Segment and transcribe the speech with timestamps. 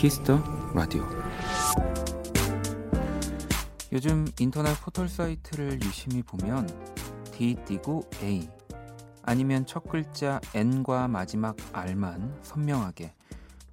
[0.00, 1.06] Kiss the Radio
[3.92, 6.66] 요즘 인터넷 포털 사이트를 유심히 보면
[7.32, 8.48] D 띄고 A
[9.20, 13.12] 아니면 첫 글자 N과 마지막 R만 선명하게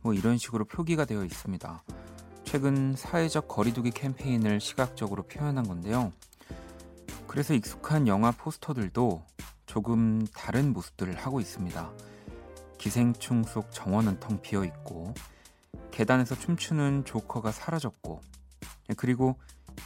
[0.02, 1.84] 뭐 이런 식으로 표기가 되어 있습니다.
[2.44, 6.12] 최근 사회적 거리두기 캠페인을 시각적으로 표현한 건데요.
[7.26, 9.24] 그래서 익숙한 영화 포스터들도
[9.66, 11.90] 조금 다른 모습들을 하고 있습니다.
[12.78, 15.14] 기생충 속 정원은 텅 비어 있고
[15.98, 18.22] 계단에서 춤추는 조커가 사라졌고
[18.98, 19.36] 그리고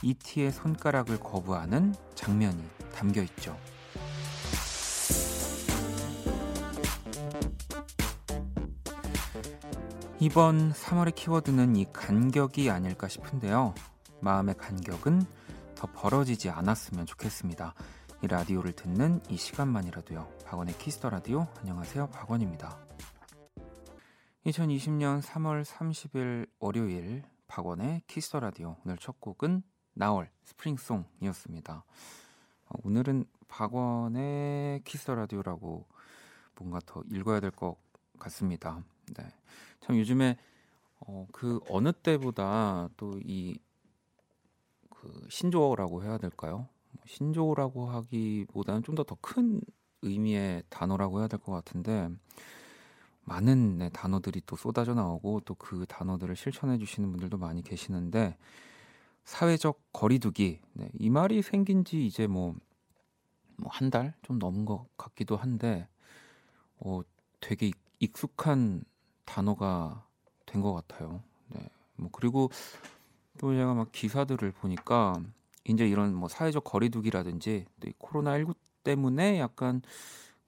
[0.01, 2.61] 이티의 손가락을 거부하는 장면이
[2.93, 3.57] 담겨 있죠.
[10.19, 13.73] 이번 3월의 키워드는 이 간격이 아닐까 싶은데요.
[14.19, 15.25] 마음의 간격은
[15.75, 17.73] 더 벌어지지 않았으면 좋겠습니다.
[18.21, 20.27] 이 라디오를 듣는 이 시간만이라도요.
[20.45, 22.07] 박원의 Kiss the Radio 안녕하세요.
[22.07, 22.90] 박원입니다.
[24.45, 29.61] 2020년 3월 30일 월요일 박원의 Kiss the Radio 오늘 첫 곡은
[29.93, 31.83] 나얼 Spring Song이었습니다.
[32.65, 35.85] 어, 오늘은 박원의 Kiss the Radio라고
[36.55, 37.77] 뭔가 더 읽어야 될 것
[38.17, 38.83] 같습니다.
[39.15, 39.25] 네.
[39.81, 40.37] 참 요즘에
[41.01, 43.57] 어, 그 어느 때보다 또 이
[44.89, 46.67] 그 신조어라고 해야 될까요?
[46.91, 49.59] 뭐 신조어라고 하기보다는 좀 더 더 큰
[50.03, 52.09] 의미의 단어라고 해야 될 것 같은데
[53.25, 58.37] 많은 네, 단어들이 또 쏟아져 나오고 또 그 단어들을 실천해 주시는 분들도 많이 계시는데
[59.25, 65.87] 사회적 거리두기 네, 이 말이 생긴 지 이제 뭐뭐한 달 좀 넘은 것 같기도 한데
[66.79, 67.01] 어
[67.39, 68.83] 되게 익숙한
[69.25, 70.05] 단어가
[70.45, 71.23] 된 것 같아요.
[71.49, 71.69] 네.
[71.97, 72.49] 뭐 그리고
[73.39, 75.15] 또 제가 막 기사들을 보니까
[75.65, 79.81] 이제 이런 뭐 사회적 거리두기라든지 또 이 코로나 19 때문에 약간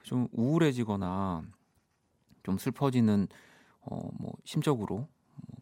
[0.03, 1.43] 좀 우울해지거나
[2.43, 3.27] 좀 슬퍼지는
[3.81, 5.07] 어 뭐 심적으로 뭐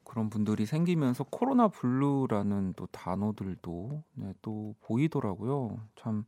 [0.04, 5.80] 그런 분들이 생기면서 코로나 블루라는 또 단어들도 네, 또 보이더라고요.
[5.96, 6.26] 참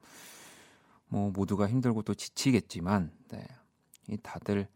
[1.13, 3.46] 뭐 모두가 힘들고 또 지치겠지만 네.
[4.09, 4.68] 이 다들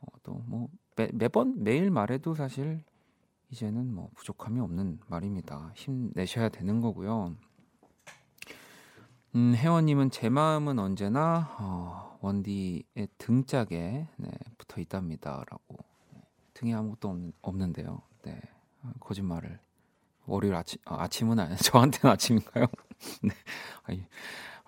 [0.00, 0.68] 어, 또뭐
[1.12, 2.82] 매번 매일 말해도 사실
[3.50, 5.70] 이제는 뭐 부족함이 없는 말입니다.
[5.76, 7.36] 힘내셔야 되는 거고요.
[9.36, 15.76] 음, 혜원님은 제 마음은 언제나 어, 원디의 등짝에 네, 붙어 있답니다라고
[16.12, 16.20] 네,
[16.54, 18.02] 등에 아무것도 없는, 없는데요.
[18.22, 18.40] 네,
[18.82, 19.60] 어, 거짓말을
[20.26, 22.66] 월요일 아침 아, 아침은 아니 저한테는 아침인가요?
[23.22, 23.30] 네,
[23.84, 24.04] 아니,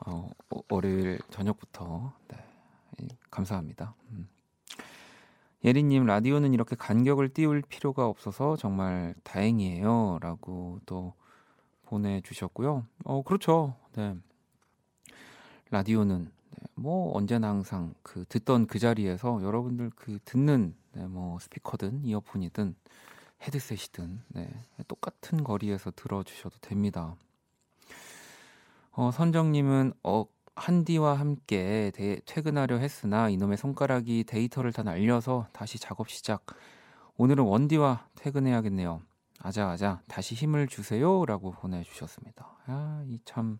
[0.07, 0.31] 어,
[0.69, 3.95] 월요일 저녁부터 네, 감사합니다.
[4.13, 4.29] 음.
[5.65, 11.15] 예리님 라디오는 이렇게 간격을 띄울 필요가 없어서 정말 다행이에요라고 또
[11.87, 12.87] 보내주셨고요.
[13.05, 13.75] 어 그렇죠.
[13.97, 14.15] 네.
[15.71, 16.38] 라디오는 네,
[16.75, 22.75] 뭐 언제나 항상 그 듣던 그 자리에서 여러분들 그 듣는 네, 뭐 스피커든 이어폰이든
[23.43, 24.49] 헤드셋이든 네,
[24.89, 27.15] 똑같은 거리에서 들어주셔도 됩니다.
[28.93, 30.25] 어, 선정님은 어,
[30.57, 36.45] 한디와 함께 대, 퇴근하려 했으나 이놈의 손가락이 데이터를 다 날려서 다시 작업 시작.
[37.17, 39.03] 오늘은 원디와 퇴근해야겠네요.
[39.41, 42.57] 아자아자 다시 힘을 주세요라고 보내주셨습니다.
[42.67, 43.59] 아, 이 참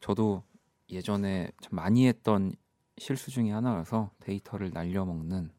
[0.00, 0.42] 저도
[0.90, 2.52] 예전에 참 많이 했던
[2.98, 5.50] 실수 중에 하나라서 데이터를 날려먹는.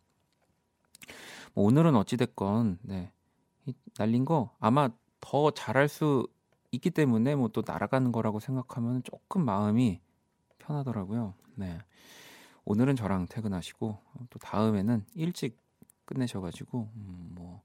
[1.53, 3.11] 뭐 오늘은 어찌 됐건 네,
[3.97, 6.27] 날린 거 아마 더 잘할 수
[6.71, 10.01] 있기 때문에 뭐 또 날아가는 거라고 생각하면 조금 마음이
[10.59, 11.33] 편하더라고요.
[11.55, 11.79] 네.
[12.65, 13.97] 오늘은 저랑 퇴근하시고
[14.29, 15.57] 또 다음에는 일찍
[16.05, 17.61] 끝내셔가지고 음, 뭐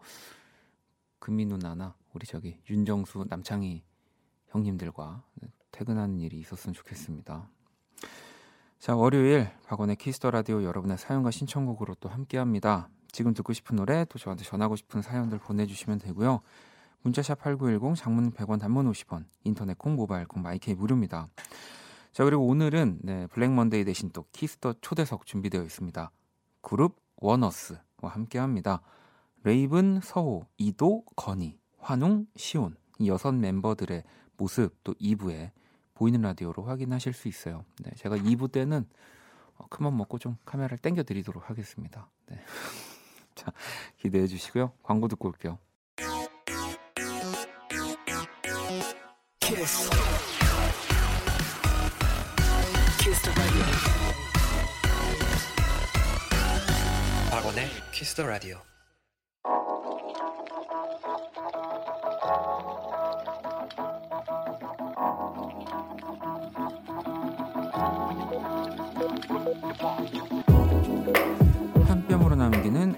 [1.19, 3.83] 금희 누나나 우리 저기 윤정수 남창희
[4.49, 5.25] 형님들과
[5.73, 7.49] 퇴근하는 일이 있었으면 좋겠습니다.
[8.79, 12.89] 자 월요일 박원의 Kiss the Radio 여러분의 사연과 신청곡으로 또 함께합니다.
[13.13, 16.41] 지금 듣고 싶은 노래 또 저한테 전하고 싶은 사연들 보내주시면 되고요.
[17.03, 21.29] 문자샵 8910 장문 100원 단문 50원 인터넷 콩 모바일 콩 My K 무료입니다.
[22.13, 26.11] 자, 그리고 오늘은 네, Black Monday 대신 또 Kiss the 초대석 준비되어 있습니다.
[26.61, 28.83] 그룹 원어스와 함께 합니다.
[29.45, 34.05] 레이븐, 서호, 이도, 건희, 환웅, 시온 이 여섯 멤버들의
[34.37, 35.51] 모습 또 2부에
[35.95, 37.65] 보이는 라디오로 확인하실 수 있어요.
[37.81, 38.87] 네, 제가 2부 때는
[39.57, 42.09] 어, 큰맘 먹고 좀 카메라를 당겨 드리도록 하겠습니다.
[42.27, 42.39] 네.
[43.35, 43.53] 자,
[43.97, 44.73] 기대해 주시고요.
[44.83, 45.59] 광고 듣고 올게요.
[49.41, 49.91] 키스.
[57.31, 58.70] 박원의 키스 더 라디오.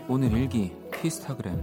[0.08, 1.58] 오늘 일기 키스타그램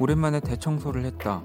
[0.00, 1.42] 오랜만에 대청소를 했다.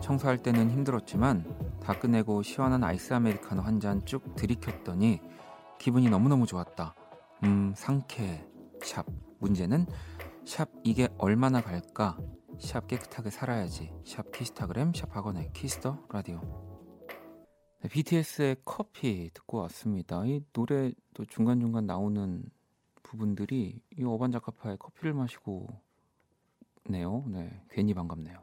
[0.00, 1.44] 청소할 때는 힘들었지만
[1.82, 5.20] 다 끝내고 시원한 아이스 아메리카노 한 잔 쭉 들이켰더니
[5.78, 6.94] 기분이 너무너무 좋았다.
[7.44, 8.46] 음, 상쾌.
[8.82, 9.04] 샵.
[9.40, 9.86] 문제는
[10.44, 12.16] 샵 이게 얼마나 갈까?
[12.60, 13.90] 샵 깨끗하게 살아야지.
[14.04, 16.40] 샵 키스타그램 샵 박원의 Kiss the Radio.
[17.80, 20.24] 네, BTS의 커피 듣고 왔습니다.
[20.26, 22.44] 이 노래 또 중간중간 나오는
[23.02, 25.68] 부분들이 이 어반자카파의 커피를 마시고
[26.84, 27.24] 네요.
[27.28, 28.38] 네, 괜히 반갑네요.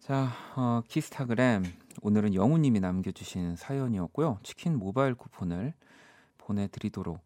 [0.00, 1.64] 자, 어, 키스타그램
[2.02, 4.40] 오늘은 영우님이 남겨주신 사연이었고요.
[4.42, 5.72] 치킨 모바일 쿠폰을
[6.38, 7.20] 보내드리도록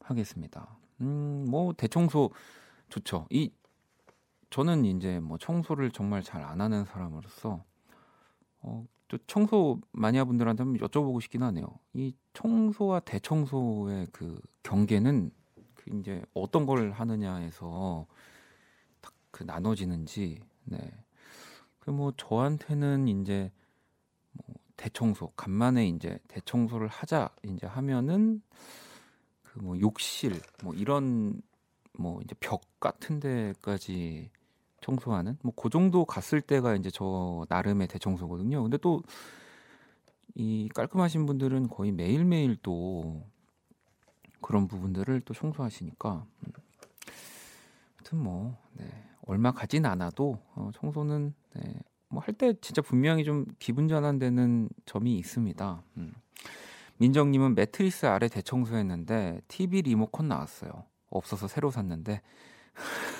[0.00, 0.76] 하겠습니다.
[1.00, 2.30] 음, 뭐 대청소
[2.88, 3.26] 좋죠.
[3.30, 3.50] 이
[4.52, 7.64] 저는 이제 뭐 청소를 정말 잘 안 하는 사람으로서
[8.60, 11.66] 어, 또 청소 마니아분들한테 한번 여쭤보고 싶긴 하네요.
[11.94, 15.30] 이 청소와 대청소의 그 경계는
[15.74, 18.06] 그 이제 어떤 걸 하느냐에서
[19.30, 20.78] 그 나눠지는지 네.
[21.80, 23.50] 그뭐 저한테는 이제
[24.32, 24.46] 뭐
[24.76, 28.42] 대청소 간만에 이제 대청소를 하자 이제 하면은
[29.42, 31.40] 그 뭐 욕실 뭐 이런
[31.98, 34.30] 뭐 이제 벽 같은 데까지
[34.82, 38.62] 청소하는 뭐 그 정도 갔을 때가 이제 저 나름의 대청소거든요.
[38.62, 39.00] 근데 또
[40.34, 43.22] 이 깔끔하신 분들은 거의 매일매일 또
[44.40, 46.52] 그런 부분들을 또 청소하시니까 음.
[47.96, 48.86] 하여튼 뭐 네.
[49.26, 51.74] 얼마 가진 않아도 어, 청소는 네.
[52.08, 55.82] 뭐할 때 진짜 분명히 좀 기분 전환되는 점이 있습니다.
[55.98, 56.14] 음.
[56.96, 60.84] 민정님은 매트리스 아래 대청소했는데 TV 리모컨 나왔어요.
[61.10, 62.22] 없어서 새로 샀는데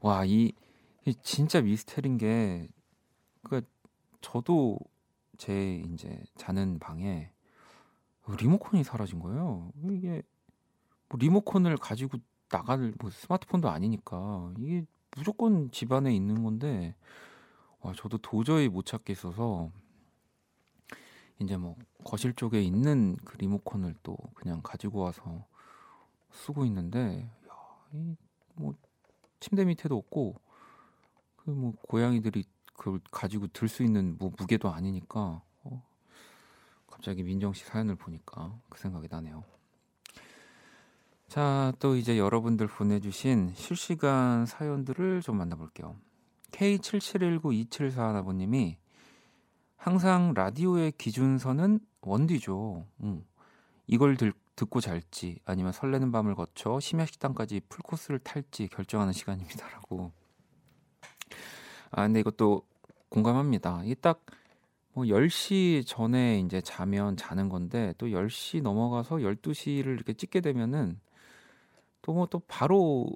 [0.00, 0.52] 와, 이,
[1.06, 2.68] 이 진짜 미스테리인 게,
[3.42, 3.62] 그,
[4.20, 4.78] 저도
[5.38, 7.30] 제 이제 자는 방에
[8.38, 9.70] 리모컨이 사라진 거예요.
[9.90, 10.22] 이게
[11.08, 14.84] 뭐 리모컨을 가지고 나갈 뭐 스마트폰도 아니니까 이게
[15.16, 16.94] 무조건 집 안에 있는 건데
[17.80, 19.70] 와 저도 도저히 못 찾겠어서
[21.40, 25.44] 이제 뭐 거실 쪽에 있는 그 리모컨을 또 그냥 가지고 와서
[26.30, 27.52] 쓰고 있는데 야,
[27.94, 28.16] 이
[28.56, 28.74] 뭐
[29.40, 30.36] 침대 밑에도 없고
[31.36, 32.44] 그 뭐 고양이들이
[32.74, 35.82] 그걸 가지고 들 수 있는 뭐 무게도 아니니까 어,
[36.86, 39.44] 갑자기 민정 씨 사연을 보니까 그 생각이 나네요.
[41.28, 45.96] 자, 또 이제 여러분들 보내주신 실시간 사연들을 좀 만나볼게요.
[46.52, 48.76] K77192741아버님이
[49.76, 52.86] 항상 라디오의 기준선은 원디죠.
[53.02, 53.24] 응.
[53.86, 60.12] 이걸 들, 듣고 잘지 아니면 설레는 밤을 거쳐 심야 식당까지 풀코스를 탈지 결정하는 시간입니다라고.
[61.90, 62.62] 아 근데 이것도
[63.10, 63.82] 공감합니다.
[63.84, 64.24] 이게 딱
[64.96, 70.98] 뭐 10시 전에 이제 자면 자는 건데 또 10시 넘어가서 12시를 이렇게 찍게 되면은
[72.00, 73.06] 또 뭐또 뭐 바로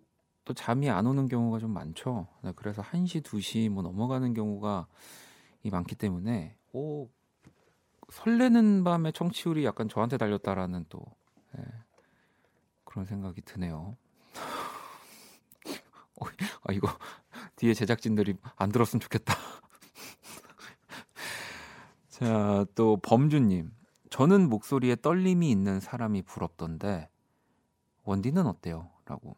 [0.45, 2.27] 또 잠이 안 오는 경우가 좀 많죠.
[2.43, 4.89] 네, 그래서 1시, 2시 뭐 넘어가는 경우가
[5.63, 7.09] 이 많기 때문에 오
[8.11, 11.01] 설레는 밤에 청취율이 약간 저한테 달렸다라는 또
[11.53, 11.65] 네,
[12.85, 13.97] 그런 생각이 드네요.
[16.21, 16.27] 어,
[16.65, 16.89] 아 이거
[17.57, 19.35] 뒤에 제작진들이 안 들었으면 좋겠다.
[22.09, 23.73] 자, 또 범주님.
[24.11, 27.09] 저는 목소리에 떨림이 있는 사람이 부럽던데
[28.05, 28.91] 원디는 어때요?
[29.05, 29.37] 라고.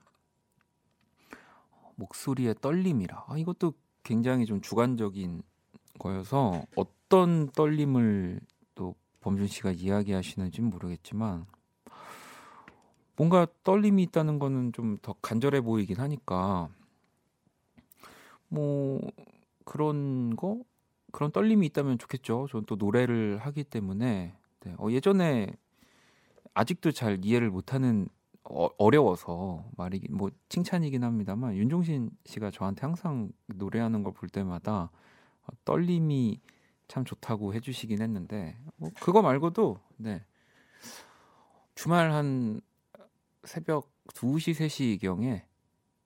[1.96, 3.26] 목소리에 떨림이라.
[3.28, 5.42] 아, 이것도 굉장히 좀 주관적인
[5.98, 8.40] 거여서 어떤 떨림을
[8.74, 11.46] 또 범준 씨가 이야기하시는지는 모르겠지만
[13.16, 16.68] 뭔가 떨림이 있다는 거는 좀 더 간절해 보이긴 하니까
[18.48, 19.00] 뭐
[19.64, 20.60] 그런 거
[21.12, 22.46] 그런 떨림이 있다면 좋겠죠.
[22.50, 24.74] 저는 또 노래를 하기 때문에 네.
[24.78, 25.48] 어, 예전에
[26.54, 28.08] 아직도 잘 이해를 못하는
[28.44, 34.90] 어, 어려워서 말이 뭐 칭찬이긴 합니다만 윤종신 씨가 저한테 항상 노래하는 걸 볼 때마다
[35.42, 36.40] 어, 떨림이
[36.88, 40.24] 참 좋다고 해주시긴 했는데 뭐 그거 말고도 네
[41.74, 42.60] 주말 한
[43.44, 45.42] 새벽 2시 3시경에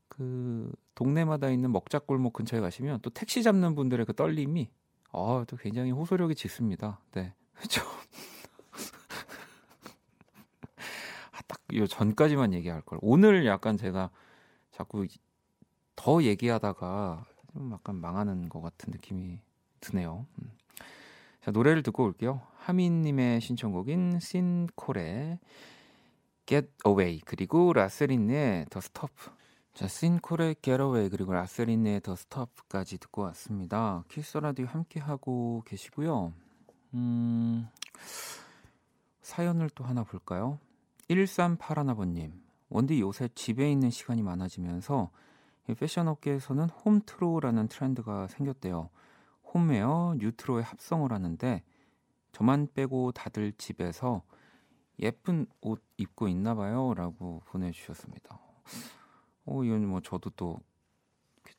[0.09, 4.71] 그 동네마다 있는 먹자골목 근처에 가시면 또 택시 잡는 분들의 그 떨림이
[5.13, 7.01] 아, 또 굉장히 호소력이 짙습니다.
[7.13, 7.33] 네.
[7.55, 7.83] 그렇죠.
[11.33, 12.99] 아, 딱요 전까지만 얘기할 걸.
[13.03, 14.11] 오늘 약간 제가
[14.71, 15.07] 자꾸
[15.95, 19.41] 더 얘기하다가 좀 약간 망하는 것 같은 느낌이
[19.81, 20.27] 드네요.
[20.41, 20.53] 음.
[21.43, 22.43] 자, 노래를 듣고 올게요.
[22.59, 25.39] 하민 님의 신청곡인 신콜의
[26.47, 29.13] Get Away 그리고 라셀린의 The Stop.
[29.75, 34.05] 자, 신콜의 Get Away 그리고 라셀린의 The Stop까지 듣고 왔습니다.
[34.09, 36.33] Kiss Radio 함께 하고 계시고요.
[36.95, 37.69] 음,
[39.23, 40.59] 사연을 또 하나 볼까요?
[41.11, 42.33] 1381아버님.
[42.69, 45.11] 원디 요새 집에 있는 시간이 많아지면서
[45.79, 48.91] 패션 업계에서는 홈트로라는 트렌드가 생겼대요.
[49.53, 51.63] 홈웨어, 뉴트로의 합성을 하는데
[52.33, 54.23] 저만 빼고 다들 집에서
[55.01, 56.95] 예쁜 옷 입고 있나 봐요.
[56.95, 58.39] 라고 보내주셨습니다.
[59.45, 60.59] 어, 이건 뭐 저도 또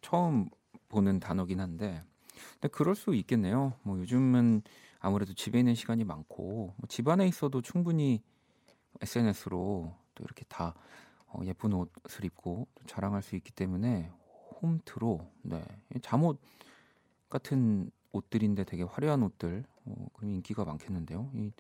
[0.02, 0.50] 처음
[0.90, 2.04] 보는 단어긴 한데
[2.54, 3.74] 근데 그럴 수 있겠네요.
[3.84, 4.62] 뭐 요즘은
[5.00, 8.22] 아무래도 집에 있는 시간이 많고 뭐 집안에 있어도 충분히
[9.02, 10.74] SNS로 또 이렇게 다
[11.28, 14.12] 어, 예쁜 옷을 입고 자랑할 수 있기 때문에
[14.62, 15.64] 홈트로 네
[16.02, 16.40] 잠옷
[17.30, 21.30] 같은 옷들인데 되게 화려한 옷들 어, 그럼 인기가 많겠는데요.
[21.36, 21.52] 이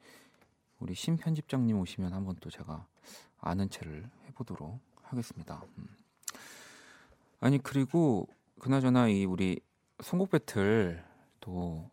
[0.80, 2.86] 우리 신 편집장님 오시면 한번 또 제가
[3.40, 5.64] 아는 체를 해보도록 하겠습니다.
[5.78, 5.88] 음.
[7.40, 8.28] 아니 그리고
[8.60, 9.60] 그나저나 이 우리
[10.02, 11.04] 선곡 배틀
[11.40, 11.90] 또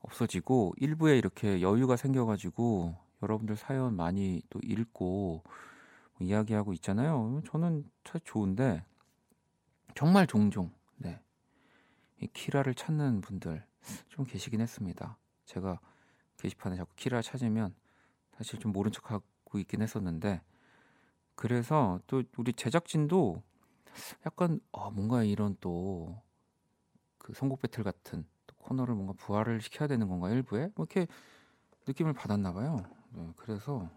[0.00, 7.40] 없어지고 일부에 이렇게 여유가 생겨가지고 여러분들 사연 많이 또 읽고 뭐 이야기하고 있잖아요.
[7.46, 8.84] 저는 참 좋은데
[9.94, 11.20] 정말 종종 네.
[12.20, 13.64] 이 키라를 찾는 분들
[14.08, 15.16] 좀 계시긴 했습니다.
[15.46, 15.80] 제가
[16.38, 17.74] 게시판에 자꾸 키라 찾으면
[18.38, 20.40] 사실 좀 모른 척 하고 있긴 했었는데
[21.34, 23.42] 그래서 또 우리 제작진도
[24.26, 26.28] 약간 어, 뭔가 이런 또
[27.28, 28.24] 그 선곡 배틀 같은
[28.56, 31.06] 코너를 뭔가 부활을 시켜야 되는 건가 일부에 뭐 이렇게
[31.86, 32.82] 느낌을 받았나 봐요.
[33.10, 33.90] 네, 그래서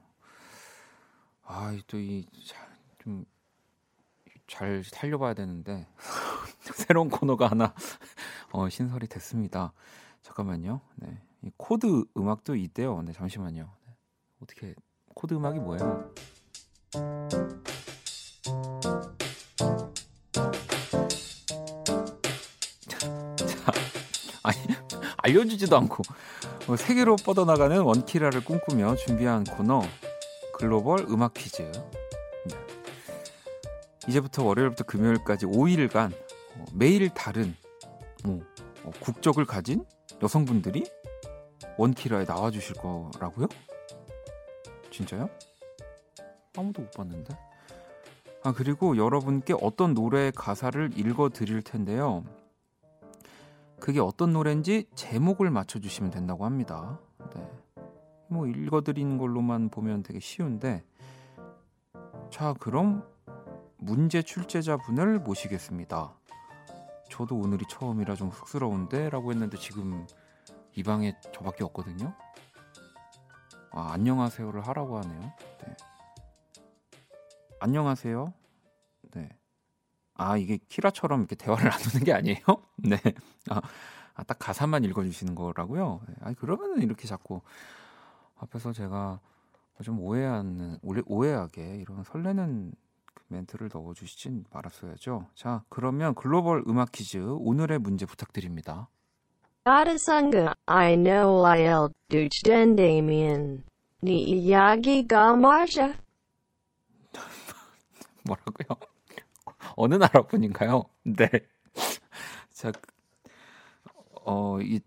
[1.44, 3.26] 아 또 이 좀
[4.48, 5.88] 잘 살려봐야 되는데
[6.76, 7.74] 새로운 코너가 하나
[8.52, 9.72] 어, 신설이 됐습니다.
[10.22, 10.82] 잠깐만요.
[10.96, 13.02] 네, 이 코너 음악도 있대요.
[13.02, 13.72] 네, 잠시만요.
[14.42, 14.44] 네.
[14.44, 14.76] 어떻게
[15.14, 16.12] 코너 음악이 뭐예요?
[22.88, 23.72] 자,
[24.44, 24.58] 아니
[25.18, 26.04] 알려주지도 않고
[26.68, 29.82] 어, 세계로 뻗어나가는 원키라를 꿈꾸며 준비한 코너
[30.58, 31.62] 글로벌 음악 퀴즈.
[31.62, 32.56] 네.
[34.08, 36.14] 이제부터 월요일부터 금요일까지 5일간
[36.58, 37.56] 어, 매일 다른
[38.24, 38.42] 뭐,
[38.84, 39.86] 어, 국적을 가진
[40.22, 40.84] 여성분들이
[41.78, 43.48] 원키라에 나와주실 거라고요?
[44.92, 45.30] 진짜요?
[46.58, 47.36] 아무도 못 봤는데.
[48.44, 52.24] 아 그리고 여러분께 어떤 노래의 가사를 읽어 드릴 텐데요.
[53.80, 57.00] 그게 어떤 노래인지 제목을 맞춰 주시면 된다고 합니다.
[57.34, 57.52] 네.
[58.28, 60.84] 뭐 읽어드린 걸로만 보면 되게 쉬운데
[62.30, 63.04] 자 그럼
[63.78, 66.14] 문제 출제자분을 모시겠습니다.
[67.10, 70.06] 저도 오늘이 처음이라 좀 쑥스러운데 라고 했는데 지금
[70.76, 72.14] 이 방에 저밖에 없거든요.
[73.74, 75.22] 아, 안녕하세요를 하라고 하네요.
[75.22, 75.76] 네.
[77.62, 78.34] 안녕하세요.
[79.12, 79.30] 네.
[80.16, 82.42] 아, 이게 키라처럼 이렇게 대화를 나누는 게 아니에요?
[82.78, 82.98] 네.
[83.50, 83.62] 아,
[84.14, 86.02] 아, 딱 가사만 읽어주시는 거라고요?
[86.06, 86.16] 네.
[86.20, 87.42] 아, 그러면은 이렇게 자꾸
[88.40, 89.22] 앞에서 제가
[89.84, 92.74] 좀 오해하는, 오해하게 이런 설레는
[93.14, 95.28] 그 멘트를 넣어주시진 말았어야죠.
[95.34, 98.90] 자, 그러면 글로벌 음악 퀴즈 오늘의 문제 부탁드립니다.
[99.64, 102.28] Atasanga, I know I'll do
[102.76, 103.64] Damien.
[104.02, 105.94] 네 이야기가 맞아?
[108.26, 108.80] 뭐라고요?
[109.76, 110.86] 어느 나라 분인가요?
[111.04, 111.30] 네.
[112.52, 112.72] 자,
[114.26, 114.80] 어, 이,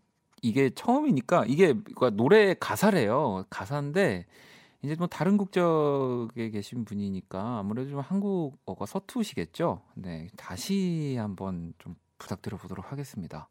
[0.42, 1.74] 이게 처음이니까 이게
[2.14, 3.44] 노래 가사래요.
[3.50, 4.26] 가사인데
[4.82, 9.82] 이제 뭐 다른 국적에 계신 분이니까 아무래도 좀 한국어가 서투시겠죠.
[9.94, 13.48] 네, 다시 한번 좀 부탁드려 보도록 하겠습니다.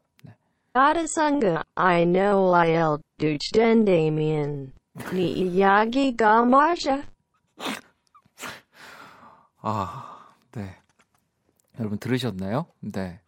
[0.74, 0.80] 네.
[0.80, 4.72] 아르상그 I know I'll do Damien.
[5.12, 7.04] 네 이야기가 맞아?
[9.58, 10.76] 아, 네.
[11.78, 12.66] 여러분 들으셨나요?
[12.80, 13.20] 네.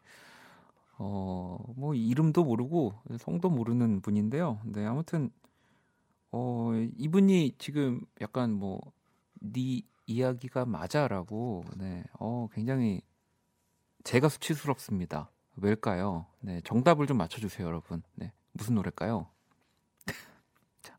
[0.98, 4.60] 어, 뭐 이름도 모르고 성도 모르는 분인데요.
[4.64, 5.30] 네, 아무튼
[6.32, 12.02] 어, 이분이 지금 약간 뭐네 이야기가 맞아라고 네.
[12.18, 13.02] 어, 굉장히
[14.02, 15.30] 제가 수치스럽습니다.
[15.56, 16.26] 왜일까요?
[16.40, 18.02] 네, 정답을 좀 맞춰 주세요, 여러분.
[18.14, 18.32] 네.
[18.52, 19.28] 무슨 노래일까요?
[20.82, 20.98] 자,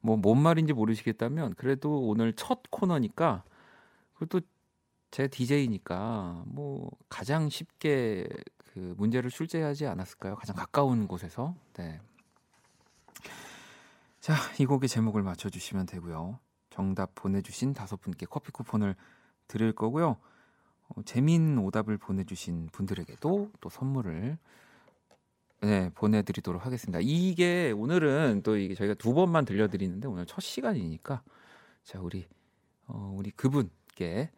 [0.00, 3.44] 뭐, 뭔 말인지 모르시겠다면, 그래도 오늘 첫 코너니까,
[4.14, 4.40] 그것도
[5.10, 8.28] 제 DJ니까 뭐 가장 쉽게
[8.72, 10.36] 그 문제를 출제하지 않았을까요?
[10.36, 11.54] 가장 가까운 곳에서.
[11.74, 12.00] 네.
[14.20, 16.38] 자, 이 곡의 제목을 맞춰 주시면 되고요.
[16.68, 18.94] 정답 보내 주신 다섯 분께 커피 쿠폰을
[19.48, 20.16] 드릴 거고요.
[20.96, 24.38] 어, 재미있는 오답을 보내 주신 분들에게도 또 선물을
[25.62, 27.00] 네, 보내드리도록 하겠습니다.
[27.02, 31.22] 이게 오늘은 또 이게 저희가 두 번만 들려드리는데 오늘 첫 시간이니까
[31.84, 32.26] 자 우리
[32.86, 34.30] 어, 우리 그분께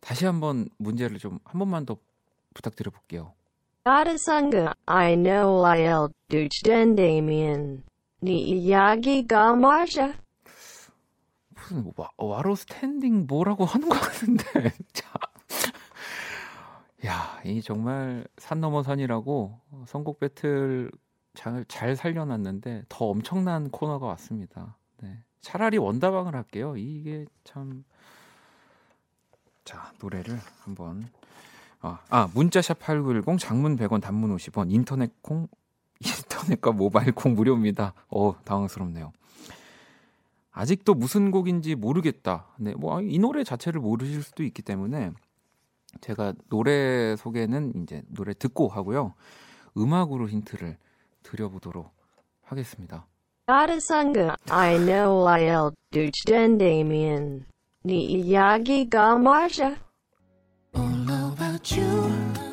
[0.00, 1.96] 다시 한번 문제를 좀 한 번만 더
[2.54, 3.34] 부탁드려 볼게요.
[3.84, 7.82] 아르상그 I know I'll do Damien.
[8.20, 10.14] 네 이야기가 맞아.
[11.54, 14.44] 무슨 와, 와로 스탠딩 뭐라고 하는 것 같은데.
[14.92, 15.12] 자.
[17.04, 20.90] 야, 이 정말 산 넘어 산이라고 선곡 배틀
[21.34, 24.76] 잘, 잘 살려놨는데 더 엄청난 코너가 왔습니다.
[25.02, 25.18] 네.
[25.40, 26.76] 차라리 원다방을 할게요.
[26.76, 27.84] 이게 참.
[29.64, 31.08] 자, 노래를 한번.
[31.80, 35.48] 아, 아 문자샵 8910 장문 100원 단문 50원 인터넷 콩
[36.00, 37.92] 인터넷과 모바일 콩 무료입니다.
[38.08, 39.12] 어, 당황스럽네요.
[40.52, 42.46] 아직도 무슨 곡인지 모르겠다.
[42.58, 45.10] 네, 뭐이 아, 노래 자체를 모르실 수도 있기 때문에
[46.00, 49.14] 제가 노래 소개는 이제 노래 듣고 하고요.
[49.76, 50.76] 음악으로 힌트를
[51.22, 51.90] 드려보도록
[52.42, 53.06] 하겠습니다.
[53.46, 56.10] 아르상가 I know I'll do
[56.58, 57.44] Damien
[57.82, 59.76] 네 이야기가 맞아
[60.74, 62.43] All about you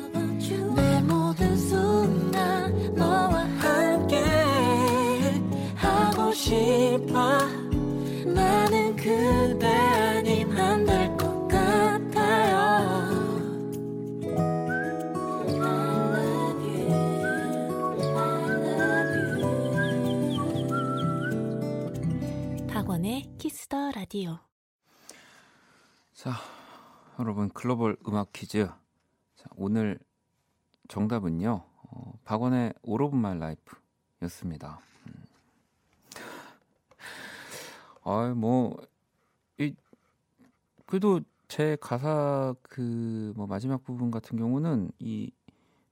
[24.12, 24.38] 라디오.
[26.12, 26.32] 자,
[27.18, 28.66] 여러분 글로벌 음악 퀴즈.
[29.36, 29.98] 자, 오늘
[30.88, 31.64] 정답은요.
[31.82, 34.80] 어, 박원의 All of My Life였습니다.
[35.06, 35.24] 음.
[38.02, 38.76] 아, 뭐,
[39.56, 39.74] 이,
[40.84, 45.32] 그래도 제 가사 그 뭐 마지막 부분 같은 경우는 이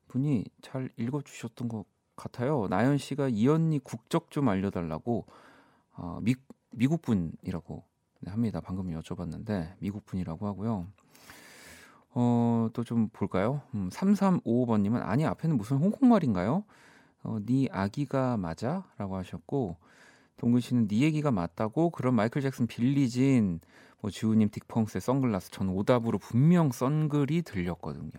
[0.09, 1.87] 분이 잘 읽어 주셨던 것
[2.17, 2.67] 같아요.
[2.69, 5.25] 나연 씨가 이 언니 국적 좀 알려달라고
[5.95, 6.35] 어, 미,
[6.73, 7.89] 미국 분이라고
[8.27, 8.61] 합니다.
[8.61, 10.87] 방금 여쭤봤는데 미국 분이라고 하고요.
[12.13, 13.63] 어, 또 좀 볼까요?
[13.75, 16.65] 음, 3355번님은 아니 앞에는 무슨 홍콩말인가요?
[17.23, 18.85] 어, 네 아기가 맞아?
[18.99, 19.77] 라고 하셨고
[20.37, 21.91] 동근 씨는 네 얘기가 맞다고?
[21.91, 23.61] 그럼 마이클 잭슨 빌리진
[24.01, 28.11] 뭐 지우님 딕펑스의 선글라스 전 오답으로 분명 썬글이 들렸거든요.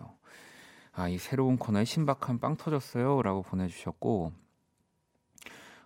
[0.92, 3.22] 아, 이 새로운 코너에 신박한 빵 터졌어요.
[3.22, 4.32] 라고 보내주셨고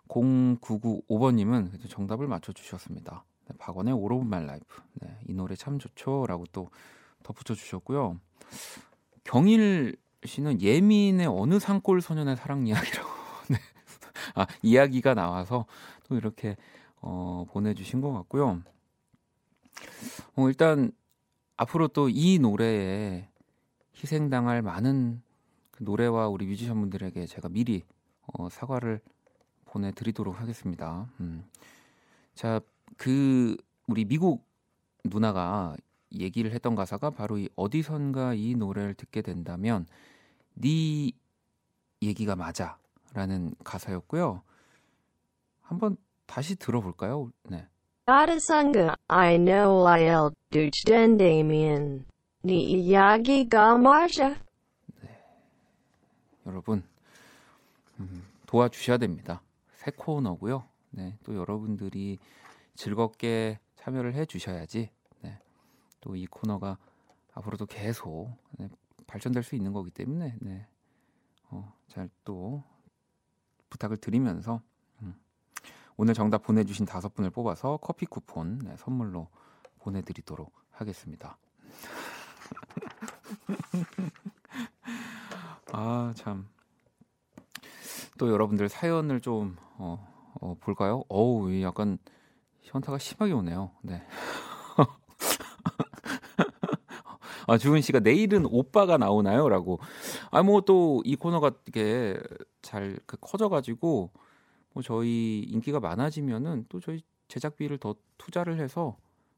[0.09, 3.25] 0995번님은 정답을 맞춰주셨습니다.
[3.49, 4.79] 네, 박원의 All of My Life.
[4.95, 6.27] 네, 이 노래 참 좋죠.
[6.27, 6.71] 라고 또
[7.23, 8.19] 덧붙여 주셨고요.
[9.25, 13.09] 경일 씨는 예민의 어느 산골 소년의 사랑 이야기라고
[13.51, 13.57] 네.
[14.35, 15.67] 아, 이야기가 나와서
[16.09, 16.57] 또 이렇게
[17.01, 18.63] 어, 보내 주신 것 같고요.
[20.37, 20.93] 어, 일단
[21.57, 23.29] 앞으로 또 이 노래에
[24.03, 25.23] 희생당할 많은
[25.71, 27.83] 그 노래와 우리 뮤지션분들에게 제가 미리
[28.27, 29.01] 어, 사과를
[29.67, 31.09] 보내드리도록 하겠습니다.
[31.21, 31.45] 음.
[32.35, 32.61] 자,
[32.97, 34.45] 그 우리 미국
[35.05, 35.77] 누나가
[36.13, 39.87] 얘기를 했던 가사가 바로 이 어디선가 이 노래를 듣게 된다면
[40.55, 41.13] 네
[42.03, 44.43] 얘기가 맞아라는 가사였고요.
[45.63, 45.97] 한번
[46.27, 47.31] 다시 들어볼까요?
[47.45, 47.67] 네.
[48.07, 50.71] 어디선가 I know I'll do
[51.17, 52.05] Damien
[52.43, 54.29] 네 이야기가 맞아
[55.01, 55.25] 네.
[56.47, 56.85] 여러분
[57.99, 59.43] 음, 도와주셔야 됩니다.
[59.75, 60.65] 새 코너고요.
[60.91, 62.19] 네, 또 여러분들이
[62.77, 64.91] 즐겁게 참여를 해 주셔야지
[65.23, 65.41] 네,
[66.01, 66.79] 또 이 코너가
[67.33, 68.69] 앞으로도 계속 네,
[69.07, 70.67] 발전될 수 있는 거기 때문에 네,
[71.51, 72.63] 어, 잘 또
[73.71, 74.61] 부탁을 드리면서
[75.03, 75.15] 음,
[75.97, 79.29] 오늘 정답 보내주신 다섯 분을 뽑아서 커피 쿠폰 네, 선물로
[79.81, 81.39] 보내드리도록 하겠습니다.
[85.73, 86.49] 아 참.
[88.19, 91.03] 또 여러분들 사연을 좀 어, 어, 볼까요?
[91.09, 91.99] 어우, 약간
[92.67, 93.71] 현타가 심하게 오네요.
[93.83, 94.03] 네.
[97.49, 99.79] 아, 주은 씨가 내일은 오빠가 나오나요?라고.
[100.31, 102.19] 아, 뭐 또 이 코너가 이게
[102.63, 104.11] 잘그 커져가지고
[104.73, 108.97] 뭐 저희 인기가 많아지면은 또 저희 제작비를 더 투자를 해서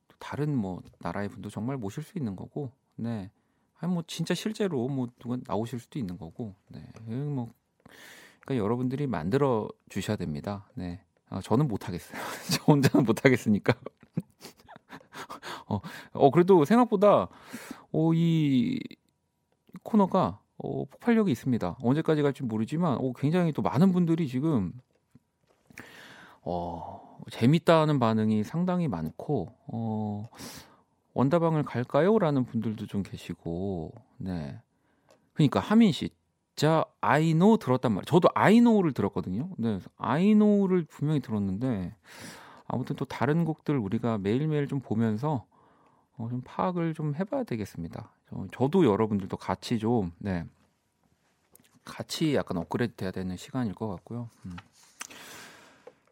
[0.09, 3.31] 또 다른 뭐 나라의 분도 정말 모실 수 있는 거고, 네.
[3.79, 6.83] 아니 뭐 진짜 실제로 뭐 누가 나오실 수도 있는 거고, 네.
[7.07, 7.53] 뭐
[8.41, 10.67] 그러니까 여러분들이 만들어 주셔야 됩니다.
[10.75, 11.05] 네.
[11.31, 12.21] 아, 저는 못 하겠어요.
[12.53, 13.75] 저 혼자는 못 하겠으니까.
[15.69, 15.81] 어,
[16.13, 17.29] 어, 그래도 생각보다
[17.93, 18.81] 어, 이
[19.83, 21.77] 코너가 어, 폭발력이 있습니다.
[21.81, 24.73] 언제까지 갈지 모르지만 어, 굉장히 또 많은 분들이 지금
[26.43, 30.29] 어, 재밌다는 반응이 상당히 많고 어,
[31.15, 32.19] 원다방을 갈까요?
[32.19, 34.59] 라는 분들도 좀 계시고 네.
[35.35, 36.11] 그러니까 하민 씨
[36.59, 38.05] 진짜 know 들었단 말이에요.
[38.05, 39.49] 저도 know를 들었거든요.
[39.59, 41.95] 네, know를 분명히 들었는데
[42.67, 45.47] 아무튼 또 다른 곡들 우리가 매일매일 좀 보면서
[46.17, 48.11] 어, 좀 파악을 좀 해봐야 되겠습니다.
[48.51, 50.45] 저 도 여러분들도 같이 좀 네,
[51.85, 54.29] 같이 약간 업그레이드 돼야 되는 시간일 것 같고요.
[54.47, 54.57] 음.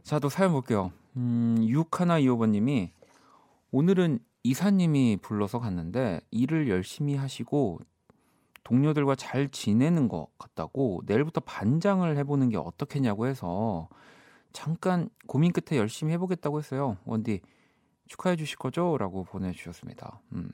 [0.04, 0.92] 자, 또 사연 볼게요.
[1.16, 2.90] 음, 6125번님이
[3.72, 7.80] 오늘은 이사님이 불러서 갔는데 일을 열심히 하시고
[8.66, 13.88] 동료들과 잘 지내는 것 같다고 내일부터 반장을 해보는 게 어떻겠냐고 해서
[14.52, 16.96] 잠깐 고민 끝에 열심히 해보겠다고 했어요.
[17.05, 17.42] 원디
[18.09, 18.96] 축하해 주실 거죠?
[18.98, 20.20] 라고 보내주셨습니다.
[20.33, 20.50] 음.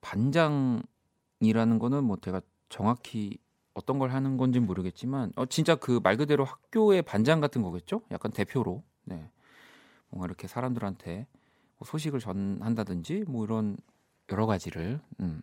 [0.00, 3.38] 반장이라는 거는 뭐 제가 정확히
[3.74, 8.02] 어떤 걸 하는 건지 모르겠지만 어 진짜 그 말 그대로 학교의 반장 같은 거겠죠?
[8.10, 9.30] 약간 대표로 네
[10.08, 11.28] 뭔가 이렇게 사람들한테
[11.78, 13.76] 뭐 소식을 전한다든지 뭐 이런
[14.32, 15.40] 여러 가지를 음.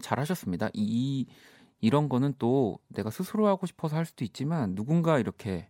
[0.00, 0.70] 잘하셨습니다.
[0.72, 1.26] 이
[1.80, 5.68] 이런 거는 또 내가 스스로 하고 싶어서 할 수도 있지만 누군가 이렇게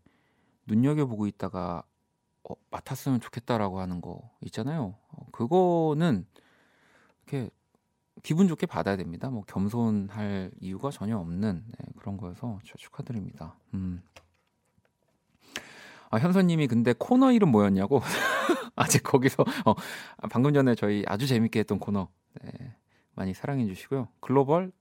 [0.66, 1.82] 눈여겨보고 있다가
[2.44, 4.94] 어, 맡았으면 좋겠다라고 하는 거 있잖아요.
[5.08, 6.26] 어, 그거는
[7.26, 7.50] 이렇게
[8.22, 9.28] 기분 좋게 받아야 됩니다.
[9.30, 13.56] 뭐 겸손할 이유가 전혀 없는 네, 그런 거여서 축하드립니다.
[13.74, 14.02] 음.
[16.10, 18.00] 아, 현서님이 근데 코너 이름 뭐였냐고
[18.76, 19.74] 아직 거기서 어,
[20.30, 22.08] 방금 전에 저희 아주 재밌게 했던 코너
[22.40, 22.76] 네,
[23.14, 24.09] 많이 사랑해 주시고요.
[24.20, 24.72] 글로벌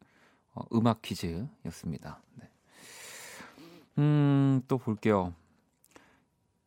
[0.56, 2.22] 어, 음악 퀴즈였습니다.
[2.36, 2.50] 네.
[3.98, 5.34] 음, 또 볼게요.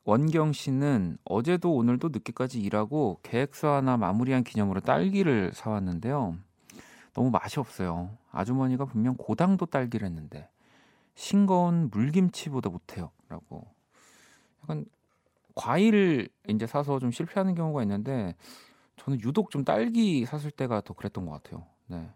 [0.04, 6.36] 원경 씨는 어제도 오늘도 늦게까지 일하고 계획서 하나 마무리한 기념으로 딸기를 사왔는데요.
[7.12, 8.16] 너무 맛이 없어요.
[8.30, 10.48] 아주머니가 분명 고당도 딸기를 했는데
[11.16, 13.10] 싱거운 물김치보다 못해요.
[13.28, 13.66] 라고.
[14.62, 14.84] 약간
[15.56, 18.36] 과일을 이제 사서 좀 실패하는 경우가 있는데
[18.96, 21.66] 저는 유독 좀 딸기 샀을 때가 더 그랬던 것 같아요.
[21.86, 22.10] 네.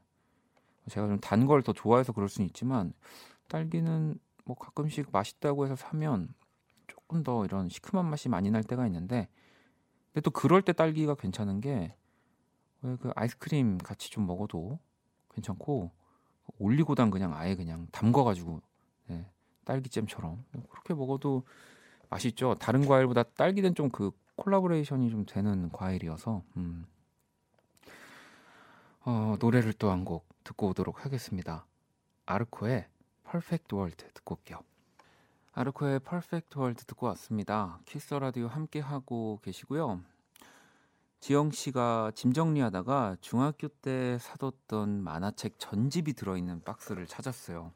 [0.89, 2.93] 제가 좀 단 걸 더 좋아해서 그럴 수는 있지만
[3.49, 6.35] 딸기는 뭐 가끔씩 맛있다고 해서 사면
[6.87, 9.29] 조금 더 이런 시큼한 맛이 많이 날 때가 있는데
[10.13, 11.95] 근데 또 그럴 때 딸기가 괜찮은 게
[12.83, 14.79] 왜 그 아이스크림 같이 좀 먹어도
[15.35, 15.91] 괜찮고
[16.59, 18.63] 올리고당 그냥 아예 그냥 담궈가지고
[19.09, 19.31] 네,
[19.67, 21.45] 딸기잼처럼 그렇게 먹어도
[22.09, 22.55] 맛있죠.
[22.55, 26.87] 다른 과일보다 딸기는 좀 그 콜라보레이션이 좀 되는 과일이어서 음.
[29.05, 31.67] 어, 노래를 또 한 곡 듣고 오도록 하겠습니다.
[32.27, 32.87] 아르코의
[33.31, 34.59] Perfect World 듣고 올게요.
[35.53, 37.81] 아르코의 Perfect World 듣고 왔습니다.
[37.85, 40.01] Kiss Radio 함께 하고 계시고요.
[41.19, 47.73] 지영 씨가 짐 정리하다가 중학교 때 사뒀던 만화책 전집이 들어있는 박스를 찾았어요.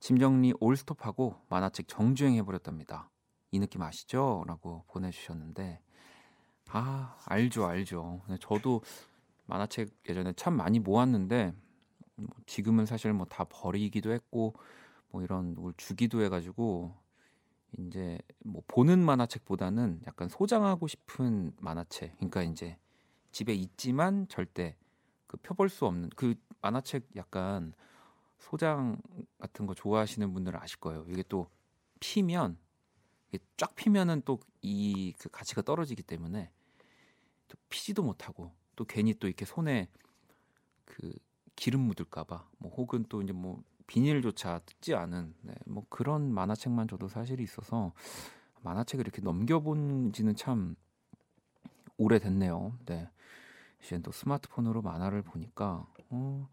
[0.00, 3.10] 짐 정리 올스톱하고 만화책 정주행 해버렸답니다.
[3.54, 4.44] 이 느낌 아시죠?
[4.46, 5.80] 라고 보내주셨는데,
[6.70, 8.22] 아, 알죠, 알죠.
[8.40, 8.82] 저도
[9.46, 11.54] 만화책 예전에 참 많이 모았는데,
[12.16, 14.54] 뭐 지금은 사실 뭐 다 버리기도 했고,
[15.10, 16.94] 뭐 이런 걸 주기도 해가지고
[17.78, 22.16] 이제 뭐 보는 만화책보다는 약간 소장하고 싶은 만화책.
[22.16, 22.78] 그러니까 이제
[23.32, 24.76] 집에 있지만 절대
[25.26, 27.74] 그 펴볼 수 없는 그 만화책 약간
[28.38, 28.98] 소장
[29.38, 31.04] 같은 거 좋아하시는 분들은 아실 거예요.
[31.08, 31.48] 이게 또
[32.00, 32.58] 피면
[33.56, 36.50] 쫙 피면은 또 이 그 가치가 떨어지기 때문에
[37.48, 39.88] 또 피지도 못하고 또 괜히 또 이렇게 손에
[40.86, 41.12] 그
[41.54, 47.08] 기름 묻을까봐 뭐 혹은 또 이제 뭐 비닐조차 뜯지 않은 네, 뭐 그런 만화책만 저도
[47.08, 47.92] 사실이 있어서
[48.62, 50.74] 만화책을 이렇게 넘겨본 지는 참
[51.98, 52.78] 오래됐네요.
[52.86, 53.10] 네.
[53.82, 56.48] 이제 또 스마트폰으로 만화를 보니까 어,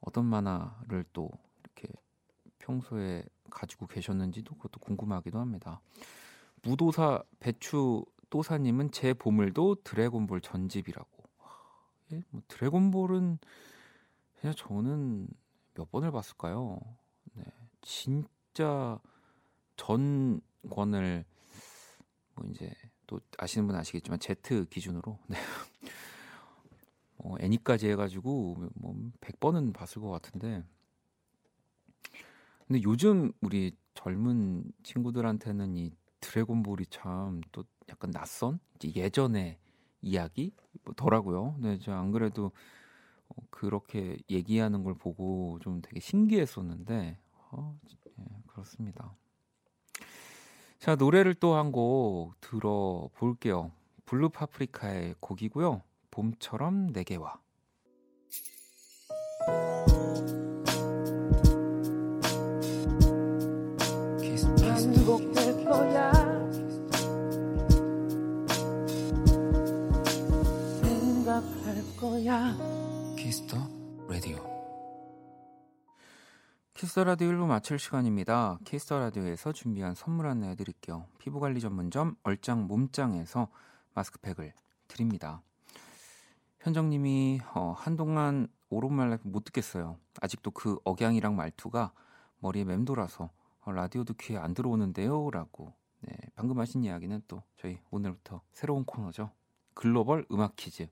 [0.00, 1.30] 어떤 만화를 또
[1.64, 1.88] 이렇게
[2.58, 5.80] 평소에 가지고 계셨는지도 그것도 궁금하기도 합니다.
[6.62, 11.24] 무도사 배추 또사님은 제 보물도 드래곤볼 전집이라고.
[12.12, 12.22] 예?
[12.30, 13.38] 뭐 드래곤볼은
[14.40, 15.28] 그냥 저는
[15.74, 16.80] 몇 번을 봤을까요?
[17.34, 17.44] 네,
[17.82, 18.98] 진짜
[19.76, 21.24] 전권을
[22.34, 22.70] 뭐 이제
[23.06, 25.38] 또 아시는 분 아시겠지만 Z 기준으로 네.
[27.18, 30.64] 어, 애니까지 해가지고 뭐 100번은 봤을 것 같은데
[32.68, 39.58] 근데 요즘 우리 젊은 친구들한테는 이 드래곤볼이 참 또 약간 낯선 예전의
[40.02, 41.56] 이야기더라고요.
[41.60, 42.52] 네, 저안 그래도
[43.28, 47.18] 어, 그렇게 얘기하는 걸 보고 좀 되게 신기했었는데
[47.50, 47.78] 어,
[48.20, 49.16] 예, 그렇습니다.
[50.78, 53.72] 자 노래를 또 한 곡 들어볼게요.
[54.06, 55.82] 블루 파프리카의 곡이고요.
[56.10, 57.40] 봄처럼 내게 와.
[65.08, 66.12] 반복될 거야.
[70.82, 72.54] 생각할 거야.
[73.16, 73.56] Kiss the
[74.06, 74.36] Radio
[76.74, 78.58] Kiss the Radio 1부 마칠 시간입니다.
[78.66, 81.06] Kiss the Radio에서 준비한 선물 안내해 드릴게요.
[81.16, 83.48] 피부관리 전문점 얼짱 몸짱에서
[83.94, 84.52] 마스크팩을
[84.88, 85.40] 드립니다.
[86.60, 89.96] 현정님이 어, 한동안 오롯말 못 듣겠어요.
[90.20, 91.92] 아직도 그 억양이랑 말투가
[92.40, 93.30] 머리에 맴돌아서
[93.68, 95.74] 어, 라디오도 귀에 안 들어오는데요 라고.
[96.00, 99.30] 네, 방금 하신 이야기는 또 저희 오늘부터 새로운 코너죠.
[99.74, 100.88] 글로벌 음악 퀴즈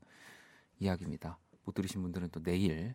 [0.78, 1.38] 이야기입니다.
[1.64, 2.94] 못 들으신 분들은 또 내일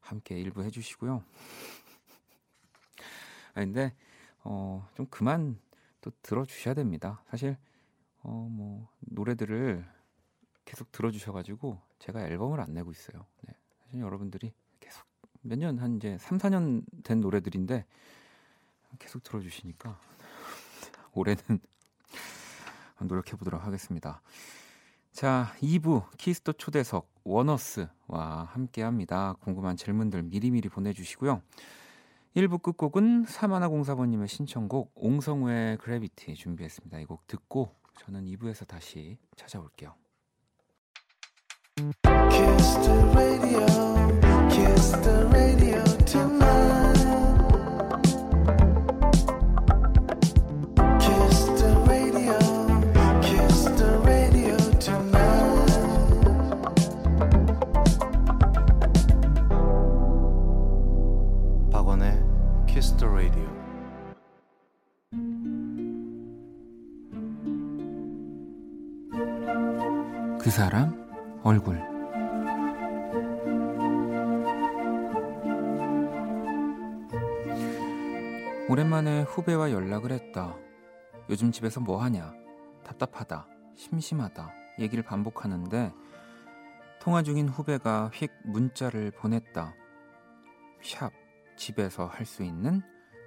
[0.00, 1.22] 함께 일부 해주시고요.
[3.54, 3.94] 아 근데
[4.42, 5.56] 어, 좀 그만
[6.00, 7.22] 또 들어주셔야 됩니다.
[7.28, 7.56] 사실
[8.24, 9.86] 어, 뭐 노래들을
[10.64, 13.24] 계속 들어주셔가지고 제가 앨범을 안 내고 있어요.
[13.42, 13.54] 네,
[13.84, 15.06] 사실 여러분들이 계속
[15.42, 17.86] 몇 년 한 이제 3, 4년 된 노래들인데
[18.98, 19.98] 계속 들어주시니까
[21.12, 21.40] 올해는
[23.00, 24.22] 노력해 보도록 하겠습니다.
[25.12, 29.34] 자, 2부 Kiss the 초대석 원어스와 함께 합니다.
[29.40, 31.42] 궁금한 질문들 미리미리 보내주시고요.
[32.36, 36.98] 1부 끝곡은 사마나 공사번님의 신청곡 옹성우의 그래비티 준비했습니다.
[37.00, 39.94] 이 곡 듣고 저는 2부에서 다시 찾아올게요.
[42.30, 43.66] Kiss the radio,
[44.48, 45.21] kiss the
[71.52, 71.76] 얼굴
[78.70, 80.56] 오랜만에 후배와 연락을 했다.
[81.28, 82.32] 요즘 집에서 뭐 하냐?
[82.84, 83.46] 답답하다.
[83.76, 84.50] 심심하다.
[84.78, 85.92] 얘기를 반복하는데
[87.02, 89.74] 통화 중인 후배가 휙 문자를 보냈다.
[90.82, 91.12] 샵
[91.56, 92.80] 집에서 할 수 있는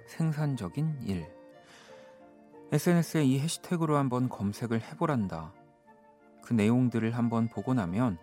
[0.08, 1.28] 생산적인 일.
[2.72, 5.52] SNS에 이 해시태그로 한번 검색을 해보란다.
[6.46, 8.18] 그 내용들을 한번 보고 나면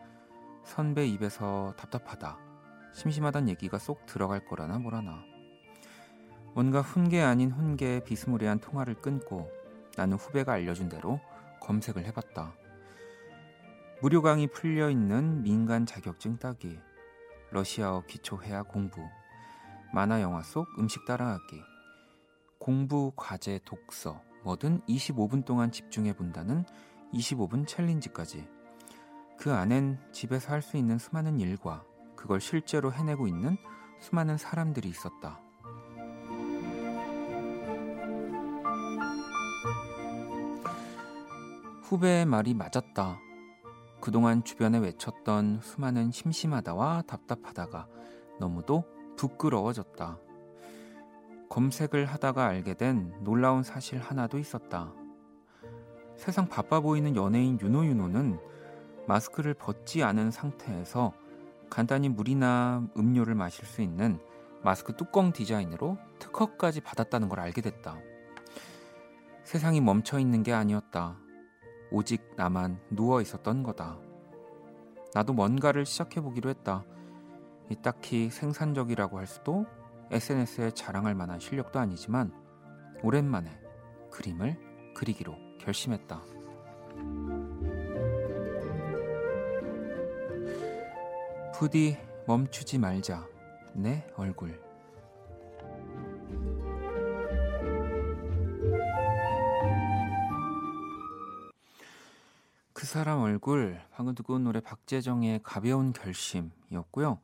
[0.64, 2.38] 선배 입에서 답답하다,
[2.94, 5.26] 심심하단 얘기가 쏙 들어갈 거라나 뭐라나.
[6.54, 9.52] 뭔가 훈계 아닌 훈계의 비스무리한 통화를 끊고
[9.98, 11.20] 나는 후배가 알려준 대로
[11.60, 12.54] 검색을 해봤다.
[14.02, 16.80] 무료 강의 풀려 있는 민간 자격증 따기,
[17.52, 19.02] 러시아어 기초 회화 공부,
[19.94, 21.62] 만화 영화 속 음식 따라하기,
[22.58, 26.64] 공부 과제 독서, 뭐든 25분 동안 집중해 본다는
[27.14, 28.48] 25분 챌린지까지.
[29.38, 31.84] 그 안엔 집에서 할 수 있는 수많은 일과
[32.16, 33.58] 그걸 실제로 해내고 있는
[34.00, 35.40] 수많은 사람들이 있었다.
[41.84, 43.20] 후배의 말이 맞았다.
[44.02, 47.88] 그동안 주변에 외쳤던 수많은 심심하다와 답답하다가
[48.40, 48.84] 너무도
[49.18, 50.18] 부끄러워졌다.
[51.50, 54.92] 검색을 하다가 알게 된 놀라운 사실 하나도 있었다.
[56.18, 58.40] 세상 바빠 보이는 연예인 윤호윤호는
[59.08, 61.14] 마스크를 벗지 않은 상태에서
[61.70, 64.20] 간단히 물이나 음료를 마실 수 있는
[64.64, 67.98] 마스크 뚜껑 디자인으로 특허까지 받았다는 걸 알게 됐다.
[69.44, 71.18] 세상이 멈춰 있는 게 아니었다.
[71.92, 74.00] 오직 나만 누워 있었던 거다.
[75.14, 76.86] 나도 뭔가를 시작해 보기로 했다.
[77.82, 79.66] 딱히 생산적이라고 할 수도
[80.12, 82.32] SNS에 자랑할 만한 실력도 아니지만
[83.02, 83.50] 오랜만에
[84.12, 86.22] 그림을 그리기로 결심했다.
[91.56, 91.98] 부디
[92.28, 93.26] 멈추지 말자.
[93.74, 94.62] 내 얼굴.
[102.74, 107.20] 그 사람 얼굴 방금 듣고 온 노래 박재정의 가벼운 결심이었고요.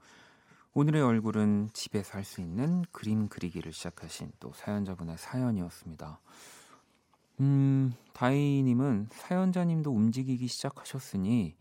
[0.74, 6.20] 오늘의 얼굴은 집에서 할 수 있는 그림 그리기를 시작하신 또 사연자분의 사연이었습니다.
[7.40, 11.56] 음, 다이님은 사연자님도 움직이기 시작하셨으니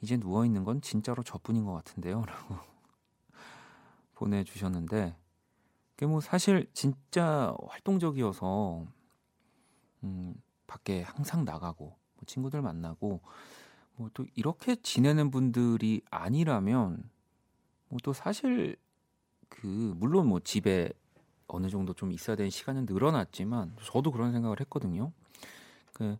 [0.00, 2.56] 이제 누워 있는 건 진짜로 저뿐인 것 같은데요라고
[4.14, 5.16] 보내주셨는데,
[5.96, 8.86] 그뭐 사실 진짜 활동적이어서
[10.04, 10.34] 음,
[10.66, 13.20] 밖에 항상 나가고 뭐 친구들 만나고
[13.96, 17.10] 뭐 또 이렇게 지내는 분들이 아니라면
[17.88, 18.76] 뭐 또 사실
[19.48, 20.90] 그 물론 뭐 집에
[21.54, 25.12] 어느 정도 좀 있어야 되는 시간은 늘어났지만 저도 그런 생각을 했거든요.
[25.92, 26.16] 그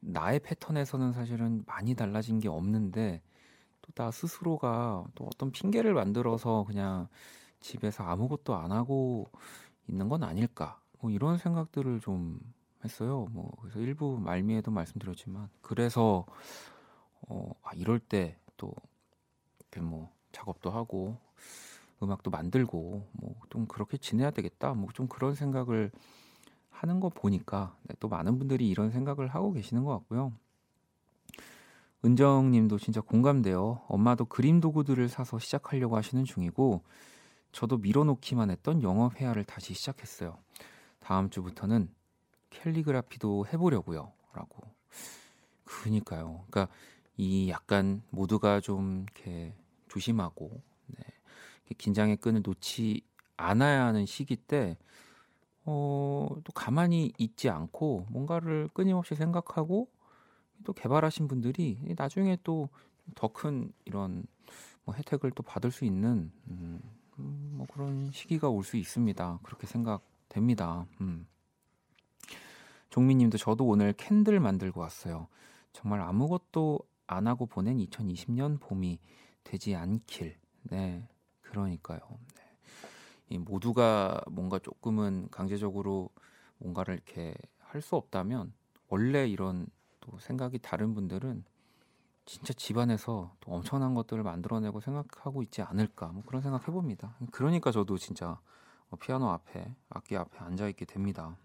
[0.00, 3.22] 나의 패턴에서는 사실은 많이 달라진 게 없는데
[3.82, 7.08] 또 나 스스로가 또 어떤 핑계를 만들어서 그냥
[7.60, 9.30] 집에서 아무것도 안 하고
[9.88, 12.40] 있는 건 아닐까 뭐 이런 생각들을 좀
[12.84, 13.26] 했어요.
[13.30, 16.24] 뭐 그래서 일부 말미에도 말씀드렸지만 그래서
[17.28, 18.72] 어 아, 이럴 때또
[19.80, 21.18] 뭐 작업도 하고
[22.02, 24.74] 음악도 만들고 뭐 좀 그렇게 지내야 되겠다.
[24.74, 25.90] 뭐 좀 그런 생각을
[26.70, 30.32] 하는 거 보니까 네, 또 많은 분들이 이런 생각을 하고 계시는 것 같고요.
[32.04, 33.82] 은정님도 진짜 공감돼요.
[33.88, 36.82] 엄마도 그림 도구들을 사서 시작하려고 하시는 중이고
[37.52, 40.38] 저도 밀어놓기만 했던 영어 회화를 다시 시작했어요.
[41.00, 41.90] 다음 주부터는
[42.50, 44.12] 캘리그라피도 해보려고요.
[44.32, 44.62] 라고.
[45.64, 46.44] 그니까요.
[46.50, 46.72] 그러니까
[47.16, 49.54] 이 약간 모두가 좀 이렇게
[49.88, 50.69] 조심하고 네.
[51.78, 53.02] 긴장의 끈을 놓지
[53.36, 54.76] 않아야 하는 시기 때
[55.64, 59.88] 어, 또 가만히 있지 않고 뭔가를 끊임없이 생각하고
[60.64, 62.68] 또 개발하신 분들이 나중에 또
[63.14, 64.24] 더 큰 이런
[64.84, 66.80] 뭐 혜택을 또 받을 수 있는 음,
[67.18, 69.40] 음, 뭐 그런 시기가 올 수 있습니다.
[69.42, 70.86] 그렇게 생각됩니다.
[71.00, 71.26] 음.
[72.90, 75.28] 종민님도 저도 오늘 캔들 만들고 왔어요.
[75.72, 78.98] 정말 아무것도 안 하고 보낸 2020년 봄이
[79.44, 80.36] 되지 않길.
[80.64, 81.06] 네,
[81.50, 82.00] 그러니까요.
[82.36, 82.42] 네.
[83.28, 86.10] 이 모두가 뭔가 조금은 강제적으로
[86.58, 88.52] 뭔가를 이렇게 할 수 없다면
[88.88, 89.66] 원래 이런
[90.00, 91.44] 또 생각이 다른 분들은
[92.26, 97.16] 진짜 집안에서 또 엄청난 것들을 만들어내고 생각하고 있지 않을까 뭐 그런 생각 해봅니다.
[97.30, 98.40] 그러니까 저도 진짜
[98.88, 101.36] 뭐 피아노 앞에 악기 앞에 앉아 있게 됩니다.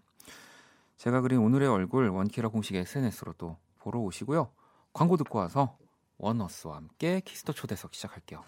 [0.96, 4.50] 제가 그린 오늘의 얼굴 원키라 공식 SNS로 또 보러 오시고요.
[4.92, 5.76] 광고 듣고 와서
[6.18, 8.42] 원어스와 함께 키스 더 초대석 시작할게요.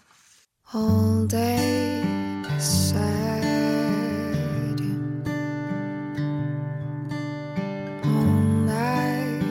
[0.71, 2.03] All day
[2.59, 3.01] sad.
[8.03, 9.41] All night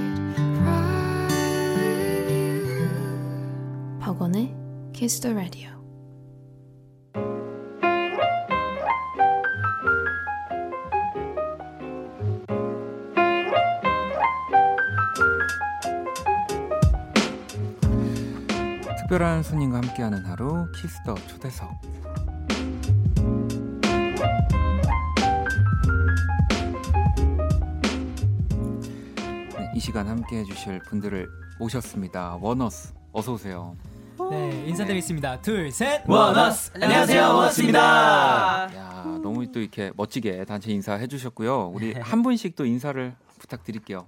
[0.62, 1.26] cry
[1.74, 2.88] with you.
[3.98, 4.54] 박원의
[4.92, 5.77] Kiss the Radio.
[20.74, 21.70] 키스더 초대석.
[29.56, 31.28] 네, 이 시간 함께 해 주실 분들을
[31.58, 32.36] 모셨습니다.
[32.40, 33.76] 원어스 어서 오세요.
[34.30, 35.40] 네 인사드리겠습니다.
[35.40, 36.08] 둘셋.
[36.08, 36.72] 원어스.
[36.74, 37.80] 안녕하세요 원어스입니다.
[38.74, 41.68] 야 너무 또 이렇게 멋지게 단체 인사해 주셨고요.
[41.68, 44.06] 우리 한 분씩 또 인사를 부탁드릴게요.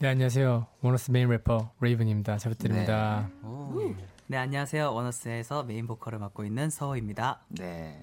[0.00, 0.66] 네 안녕하세요.
[0.80, 2.38] 원어스 메인 래퍼 레이븐입니다.
[2.38, 3.28] 잘 부탁드립니다.
[3.42, 3.96] 네.
[4.30, 7.98] 네 안녕하세요 원어스에서 메인 보컬을 맡고 있는 서호입니다 네.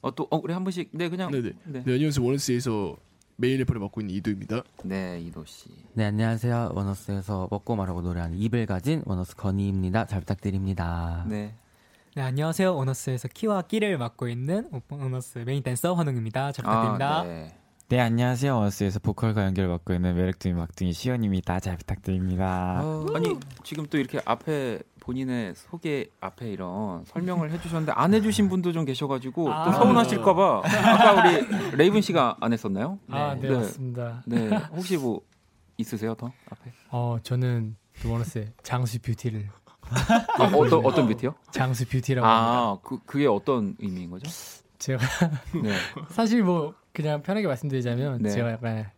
[0.00, 1.50] 어 또 어, 우리 한 분씩 네 그냥 네네.
[1.64, 2.96] 네, 네 안녕하세요 원어스에서
[3.40, 4.62] 메인 래퍼를 맡고 있는 이도입니다.
[4.82, 5.68] 네 이도 씨.
[5.94, 10.06] 네 안녕하세요 원어스에서 먹고 말하고 노래하는 입을 가진 원어스 건희입니다.
[10.06, 11.24] 잘 부탁드립니다.
[11.28, 11.54] 네.
[12.16, 16.50] 네 안녕하세요 원어스에서 키와 끼를 맡고 있는 원어스 메인 댄서 환웅입니다.
[16.52, 17.18] 잘 부탁드립니다.
[17.20, 17.56] 아, 네.
[17.90, 21.58] 네 안녕하세요 원어스에서 보컬과 연결을 맡고 있는 매력둥이 막둥이 시온입니다.
[21.58, 22.82] 잘 부탁드립니다.
[22.84, 28.72] 어, 아니 지금 또 이렇게 앞에 본인의 소개 앞에 이런 설명을 해주셨는데 안 해주신 분도
[28.72, 32.98] 좀 계셔가지고 아~ 또 서운하실까봐 아까 우리 레이븐 씨가 안 했었나요?
[33.10, 34.22] 아 네 네, 네, 맞습니다.
[34.26, 35.22] 네 혹시 뭐
[35.78, 36.70] 있으세요 더 앞에?
[36.90, 37.74] 어 저는
[38.04, 39.48] 원어스의 장수 beauty를
[40.38, 41.34] 아, 어떤 어떤 beauty요?
[41.52, 44.30] 장수 beauty라고 아, 그 그게 어떤 의미인 거죠?
[44.78, 45.02] 제가
[45.62, 45.72] 네.
[46.10, 48.30] 사실 뭐 그냥 편하게 말씀드리자면 네.
[48.30, 48.90] 제가 약간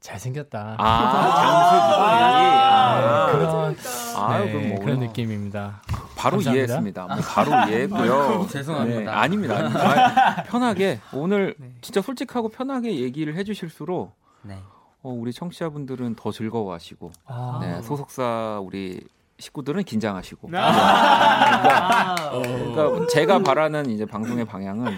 [0.00, 0.76] 잘생겼다.
[0.78, 2.60] 아, 장수 뷰티.
[2.72, 3.76] 아, 그런,
[4.16, 5.82] 아, 네, 뭐 그런 느낌입니다.
[6.16, 6.52] 바로 감사합니다.
[6.52, 7.06] 이해했습니다.
[7.06, 8.46] 뭐 바로 이해했고요.
[8.50, 9.00] 죄송합니다.
[9.00, 9.56] 네, 아닙니다.
[9.56, 10.42] 아닙니다.
[10.44, 11.72] 편하게 오늘 네.
[11.80, 14.58] 진짜 솔직하고 편하게 얘기를 해주실수록 네.
[15.02, 17.58] 어, 우리 청취자분들은 더 즐거워하시고 아.
[17.62, 19.02] 네, 소속사 우리
[19.38, 20.50] 식구들은 긴장하시고.
[20.54, 22.14] 아.
[22.30, 24.90] 그러니까, 그러니까 제가 바라는 이제 방송의 방향은 어,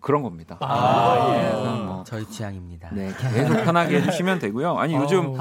[0.00, 0.56] 그런 겁니다.
[0.60, 1.52] 아, 예.
[1.84, 2.90] 뭐, 저희 취향입니다.
[2.92, 4.76] 네, 계속 편하게 해주시면 되고요.
[4.78, 5.34] 아니 요즘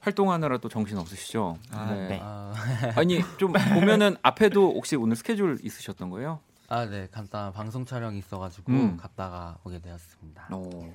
[0.00, 1.56] 활동하느라 또 정신 없으시죠?
[1.72, 2.08] 아, 네.
[2.08, 2.20] 네.
[2.96, 6.40] 아니 좀 보면은 앞에도 혹시 오늘 스케줄 있으셨던 거예요?
[6.68, 8.96] 아, 네, 간단한 방송 촬영이 있어가지고 음.
[8.96, 10.48] 갔다가 오게 되었습니다.
[10.54, 10.92] 오.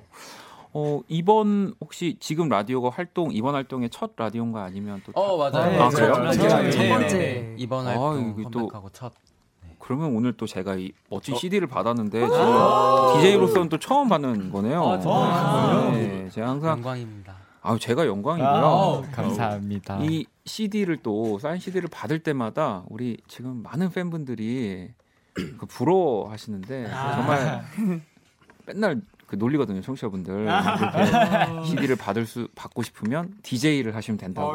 [0.72, 5.70] 어, 이번 혹시 지금 라디오가 활동 이번 활동의 첫 라디오인가 아니면 또 어, 맞아요.
[5.70, 6.18] 네, 아, 그래요?
[6.18, 9.12] 네, 첫, 첫 번째 이번 활동 아, 컴백하고 첫
[9.86, 11.38] 그러면 오늘 또 제가 이 멋진 어?
[11.38, 14.84] CD를 받았는데 지금 DJ로서는 또 처음 받는 거네요.
[14.84, 17.36] 아, 정말 네, 제가 항상 영광입니다.
[17.62, 18.48] 아, 제가 영광이고요.
[18.48, 20.00] 아, 어, 감사합니다.
[20.02, 24.88] 이 CD를 또 사인 CD를 받을 때마다 우리 지금 많은 팬분들이
[25.34, 27.14] 그 부러워하시는데 아.
[27.14, 27.64] 정말
[28.66, 30.46] 맨날 그 놀리거든요, 청취자분들.
[30.46, 34.52] 이렇게 CD를 받을 수 받고 싶으면 DJ를 하시면 된다고.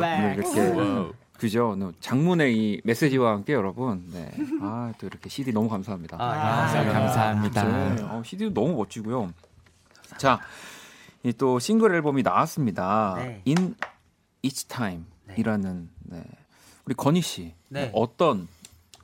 [0.00, 0.34] 네.
[0.36, 1.92] 이렇게 그죠.
[2.00, 4.30] 장문의 이 메시지와 함께 여러분, 네.
[4.62, 6.16] 아, 또 이렇게 CD 너무 감사합니다.
[6.18, 6.90] 아, 아 네.
[6.90, 7.94] 감사합니다.
[7.94, 8.02] 네.
[8.02, 9.32] 어, CD도 너무 멋지고요.
[10.16, 10.40] 자,
[11.22, 13.14] 이 또 싱글 앨범이 나왔습니다.
[13.16, 13.42] 네.
[13.46, 13.74] In
[14.42, 16.22] Each Time이라는 네.
[16.84, 17.90] 우리 건희 씨 네.
[17.94, 18.46] 어떤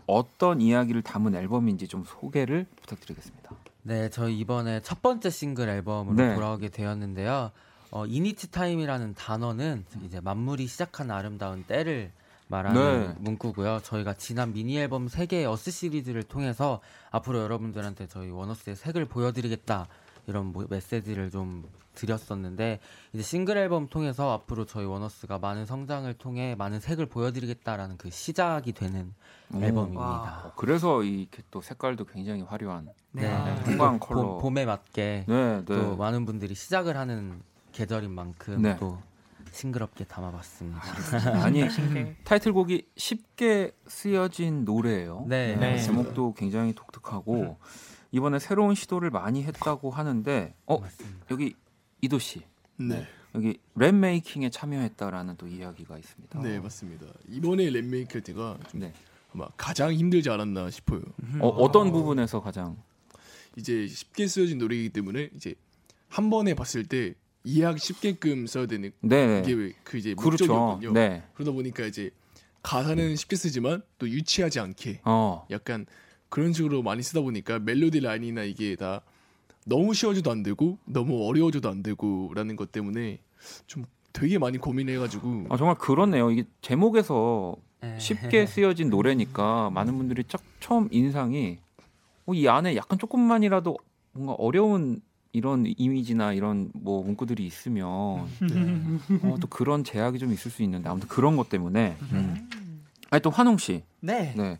[0.07, 3.51] 어떤 이야기를 담은 앨범인지 좀 소개를 부탁드리겠습니다.
[3.83, 6.35] 네, 저희 이번에 첫 번째 싱글 앨범으로 네.
[6.35, 7.51] 돌아오게 되었는데요.
[7.91, 12.13] 어, In Its Time이라는 단어는 이제 만물이 시작하는 아름다운 때를
[12.61, 13.15] 말하는 네.
[13.21, 13.81] 문구고요.
[13.83, 16.81] 저희가 지난 미니 앨범 3개의 어스 시리즈를 통해서
[17.11, 19.87] 앞으로 여러분들한테 저희 원어스의 색을 보여드리겠다
[20.27, 22.81] 이런 뭐- 메시지를 좀 드렸었는데
[23.13, 28.73] 이제 싱글 앨범 통해서 앞으로 저희 원어스가 많은 성장을 통해 많은 색을 보여드리겠다라는 그 시작이
[28.73, 29.13] 되는
[29.55, 29.61] 오.
[29.63, 30.43] 앨범입니다.
[30.47, 33.29] 어, 그래서 이렇게 또 색깔도 굉장히 화려한 네.
[33.65, 34.23] 형광 그 컬러.
[34.23, 35.65] 봄, 봄에 맞게 네, 네.
[35.65, 37.41] 또 많은 분들이 시작을 하는
[37.73, 38.77] 계절인 만큼 네.
[38.79, 38.99] 또
[39.53, 40.81] 싱그럽게 담아봤습니다.
[41.45, 41.63] 아니
[42.25, 45.27] 타이틀곡이 쉽게 쓰여진 노래예요.
[45.29, 45.57] 네.
[45.57, 45.79] 네.
[45.79, 47.59] 제목도 굉장히 독특하고
[48.13, 51.27] 이번에 새로운 시도를 많이 했다고 하는데 어 맞습니다.
[51.31, 51.55] 여기
[52.01, 52.43] 이도 씨
[52.77, 53.07] 네.
[53.35, 56.41] 여기 랩 메이킹에 참여했다라는 또 이야기가 있습니다.
[56.41, 57.07] 네 맞습니다.
[57.29, 58.93] 이번에 랩 메이크 할 때가 좀 네.
[59.33, 61.03] 아마 가장 힘들지 않았나 싶어요.
[61.41, 62.77] 어, 어떤 부분에서 가장
[63.57, 65.55] 이제 쉽게 쓰여진 노래이기 때문에 이제
[66.09, 67.15] 한 번에 봤을 때
[67.45, 70.47] 이해하기 쉽게끔 써야 되는 네 이게 왜그 이제 그렇죠.
[70.47, 70.93] 목적이었거든요.
[70.93, 71.23] 네.
[71.35, 72.11] 그러다 보니까 이제
[72.63, 75.47] 가사는 쉽게 쓰지만 또 유치하지 않게 어.
[75.51, 75.87] 약간
[76.29, 79.03] 그런 식으로 많이 쓰다 보니까 멜로디 라인이나 이게 다
[79.65, 83.21] 너무 쉬워져도 안 되고 너무 어려워져도 안 되고라는 것 때문에
[83.67, 86.31] 좀 되게 많이 고민해가지고 아, 정말 그렇네요.
[86.31, 87.99] 이게 제목에서 네.
[87.99, 91.59] 쉽게 쓰여진 노래니까 많은 분들이 딱 처음 인상이
[92.27, 93.79] 어, 이 안에 약간 조금만이라도
[94.13, 95.01] 뭔가 어려운
[95.33, 97.89] 이런 이미지나 이런 뭐 문구들이 있으면
[99.23, 102.49] 어, 또 그런 제약이 좀 있을 수 있는데 아무튼 그런 것 때문에 음.
[103.11, 104.35] 아니 또 환웅 씨, 네.
[104.37, 104.59] 네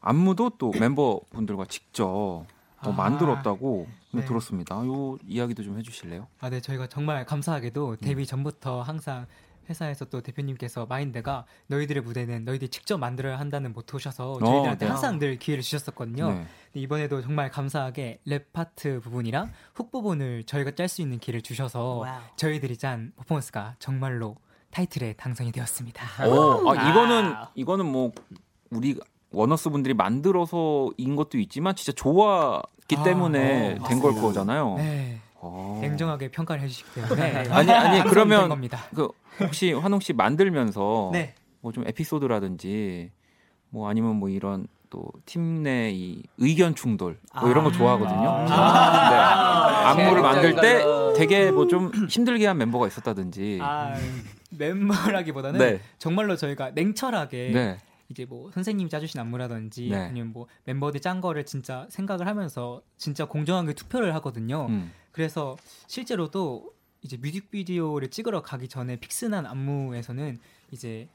[0.00, 2.46] 안무도 또 멤버분들과 직접 어,
[2.78, 2.90] 아.
[2.90, 4.24] 만들었다고 네.
[4.24, 4.76] 들었습니다.
[4.86, 6.28] 요 이야기도 좀 해주실래요?
[6.40, 9.26] 아, 네, 저희가 정말 감사하게도 데뷔 전부터 항상
[9.68, 14.90] 회사에서 또 대표님께서 마인드가 너희들의 무대는 너희들이 직접 만들어야 한다는 모토셔서 저희들한테 네.
[14.90, 16.28] 항상 늘 기회를 주셨었거든요.
[16.30, 16.34] 네.
[16.72, 21.96] 근데 이번에도 정말 감사하게 랩 파트 부분이랑 hook 부분을 저희가 짤 수 있는 기회를 주셔서
[21.96, 22.20] 와우.
[22.36, 24.36] 저희들이 짠 퍼포먼스가 정말로
[24.70, 26.28] 타이틀에 당선이 되었습니다.
[26.28, 28.10] 오, 아, 이거는 이거는 뭐
[28.70, 28.98] 우리
[29.30, 34.20] 워너스 분들이 만들어서인 것도 있지만 진짜 좋았기 아, 때문에 어, 된걸 맞습니다.
[34.20, 34.74] 거잖아요.
[34.76, 35.78] 네, 어.
[35.82, 37.66] 냉정하게 평가를 해주시기 때문에 아니 아니
[37.98, 38.68] 당선이 그러면.
[38.94, 39.08] 그
[39.40, 41.34] 혹시 환웅 씨 만들면서 네.
[41.60, 43.10] 뭐좀 에피소드라든지
[43.70, 48.44] 뭐 아니면 뭐 이런 또팀내이 의견 충돌 뭐 이런 거 좋아하거든요.
[48.44, 48.52] 네.
[48.54, 50.84] 안무를 만들 때
[51.16, 53.58] 되게 뭐 좀 힘들게 한 멤버가 있었다든지.
[53.62, 53.94] 아,
[54.56, 55.80] 멤버라기보다는 네.
[55.98, 57.78] 정말로 저희가 냉철하게 네.
[58.08, 59.96] 이제 뭐 선생님이 짜주신 안무라든지 네.
[59.96, 64.66] 아니면 뭐 멤버들 짠 거를 진짜 생각을 하면서 진짜 공정하게 투표를 하거든요.
[64.68, 64.92] 음.
[65.14, 65.56] 그래서
[65.86, 70.38] 실제로도 이제 뮤직비디오를 찍으러 가기 전에 픽스난 안무에서는
[70.72, 71.08] 이제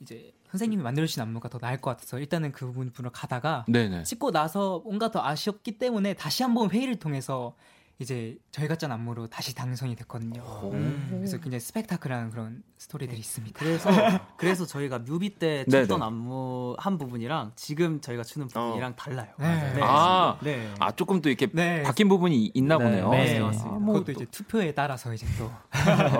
[0.00, 4.02] 이제 선생님이 만들어주신 안무가 더 나을 것 같아서 일단은 그 부분으로 가다가 네네.
[4.02, 7.56] 찍고 나서 뭔가 더 아쉬웠기 때문에 다시 한번 회의를 통해서
[7.98, 10.42] 이제 저희가 짠 안무로 다시 당선이 됐거든요.
[10.74, 11.06] 음.
[11.12, 13.58] 그래서 굉장히 스펙타클한 그런 스토리들이 있습니다.
[13.58, 13.88] 그래서
[14.36, 15.64] 그래서 저희가 뮤비 때.
[15.64, 19.28] 췄던 안무 한 부분이랑 지금 저희가 추는 부분이랑 달라요.
[19.38, 19.72] 네.
[19.74, 19.80] 네.
[19.82, 20.70] 아, 네.
[20.78, 21.82] 아 조금 또 이렇게 네.
[21.84, 23.10] 바뀐 부분이 있나 네, 보네요.
[23.12, 23.78] 네, 아, 맞습니다.
[23.78, 25.50] 뭐 그것도 또- 이제 투표에 따라서 이제 또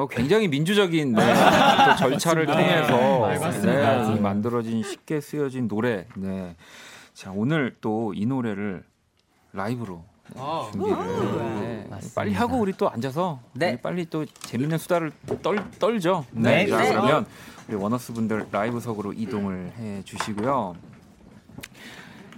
[0.01, 1.23] 어, 굉장히 민주적인 네,
[1.91, 4.07] 또 절차를 통해서 네.
[4.07, 6.07] 네, 이 만들어진 쉽게 쓰여진 노래.
[6.17, 6.57] 네.
[7.13, 8.83] 자 오늘 또 이 노래를
[9.53, 10.05] 라이브로
[10.35, 10.97] 네, 준비를
[11.61, 12.15] 네, 맞습니다.
[12.15, 13.73] 빨리 하고 우리 또 앉아서 네.
[13.73, 15.13] 우리 빨리 또 재밌는 수다를
[15.43, 16.25] 떨, 떨죠.
[16.33, 16.67] 네.
[16.67, 16.91] 자, 네.
[16.91, 17.27] 그러면
[17.69, 20.75] 우리 원어스 분들 라이브석으로 이동을 해 주시고요.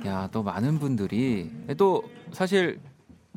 [0.07, 2.80] 야, 또 많은 분들이 또 사실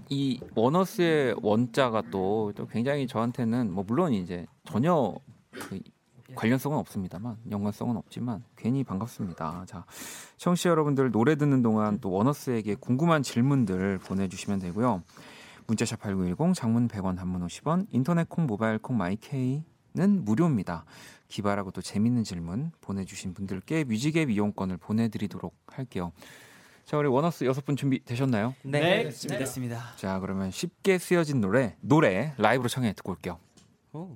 [0.10, 5.16] 이 원어스의 원자가 또, 또 굉장히 저한테는 뭐 물론 이제 전혀
[5.52, 5.80] 그
[6.36, 9.65] 관련성은 없습니다만 연관성은 없지만 괜히 반갑습니다.
[9.67, 9.86] 자,
[10.38, 15.03] 청취자 여러분들 노래 듣는 동안 또 원어스에게 궁금한 질문들 보내주시면 되고요.
[15.67, 19.63] 문자샵 8910 장문 100원 단문 50원 인터넷 콩 모바일 콩 마이케이는
[20.25, 20.86] 무료입니다.
[21.27, 26.11] 기발하고 또 재밌는 질문 보내주신 분들께 뮤직앱 이용권을 보내드리도록 할게요.
[26.84, 28.53] 자 우리 원어스 여섯 분 준비 되셨나요?
[28.63, 29.09] 네.
[29.09, 29.95] 준비됐습니다.
[29.95, 33.39] 자 그러면 쉽게 쓰여진 노래 노래 라이브로 청해 듣고 올게요.
[33.93, 34.15] 오.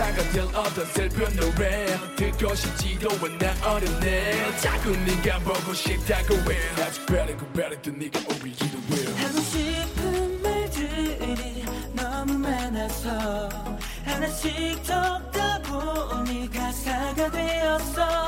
[0.00, 1.86] 걷다 다가될 어떤 슬픈 노래.
[2.16, 4.56] 듣고 싶지도 않아 어렵네.
[4.58, 6.56] 자꾸 네가 보고 싶다고 해.
[6.82, 13.48] 아직 베리고 베리도 네가 오기도 해 하고 싶은 말들이 너무 많아서
[14.06, 18.19] 하나씩 적다 보니 가사가 되었어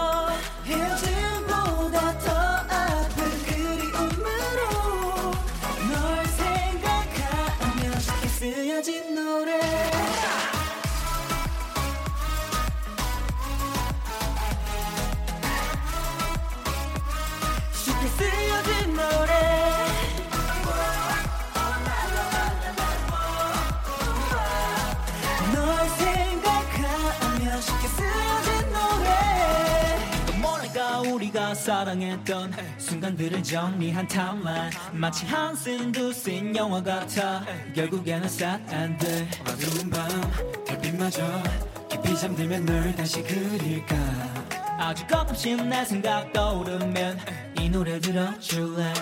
[31.82, 37.44] 사랑했던 순간들을 정리한 탐만 마치 한씬 두씬 영화 같아.
[37.74, 41.42] 결국에는 사안돼 어두운 밤 달빛마저
[41.90, 43.96] 깊이 잠들면 널 다시 그릴까?
[44.78, 47.18] 아주 가끔씩 내 생각 떠오르면
[47.58, 48.92] 이 노래 들어줄래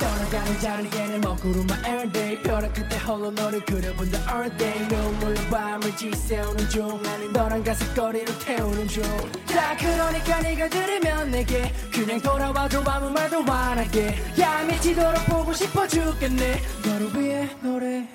[0.00, 2.42] 떠나가는 자리에는 먹구름만 all day.
[2.42, 4.88] 벼락 끝에 홀로 너를 그려본다 all day.
[4.88, 12.82] 눈물로 밤을 지새우는 중 나는 너랑 가슴거리로 태우는 중자 그러니까 네가 들으면 내게 그냥 돌아와줘
[12.86, 14.16] 아무 말도 안 할게.
[14.40, 16.60] 야 미치도록 보고 싶어 죽겠네.
[16.84, 18.08] 너를 위해 노래해.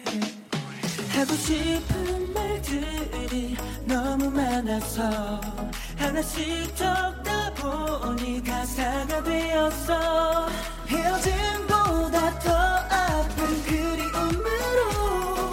[1.14, 3.56] 하고 싶은 말들이
[3.86, 5.40] 너무 많아서
[5.98, 10.50] 하나씩 적다 보니 가사가 되었어.
[10.88, 11.18] 헤어
[12.40, 15.52] 더 아픈 그리움으로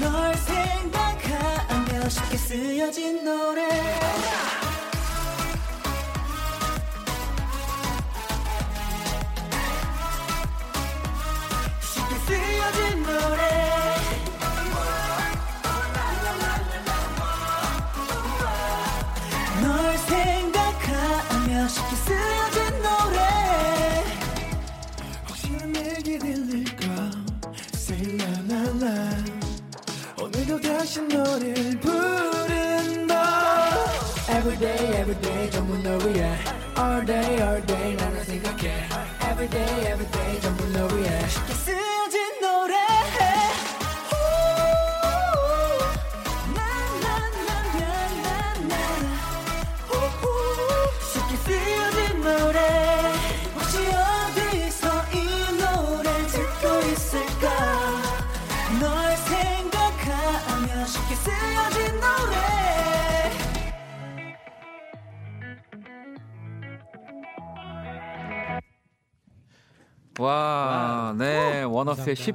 [0.00, 3.73] 널 생각하며 쉽게 쓰여진 노래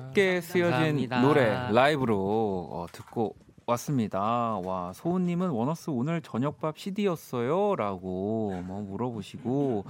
[0.09, 1.21] 쉽게 쓰여진 감사합니다.
[1.21, 3.35] 노래 라이브로 어, 듣고
[3.65, 4.19] 왔습니다.
[4.63, 9.85] 와, 소은님은 원어스 오늘 저녁밥 CD였어요?라고 뭐 물어보시고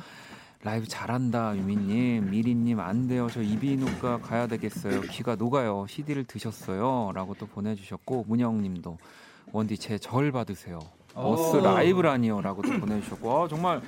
[0.64, 3.28] 라이브 잘한다 유미님, 미리님 안 돼요.
[3.32, 5.02] 저 이비인후과 가야 되겠어요.
[5.02, 5.86] 귀가 녹아요.
[5.88, 8.98] CD를 드셨어요?라고 또 보내주셨고 문영님도
[9.54, 10.80] 원디 제 절 받으세요.
[11.16, 13.82] 어스 라이브라니요라고 또 보내주셨고 아, 정말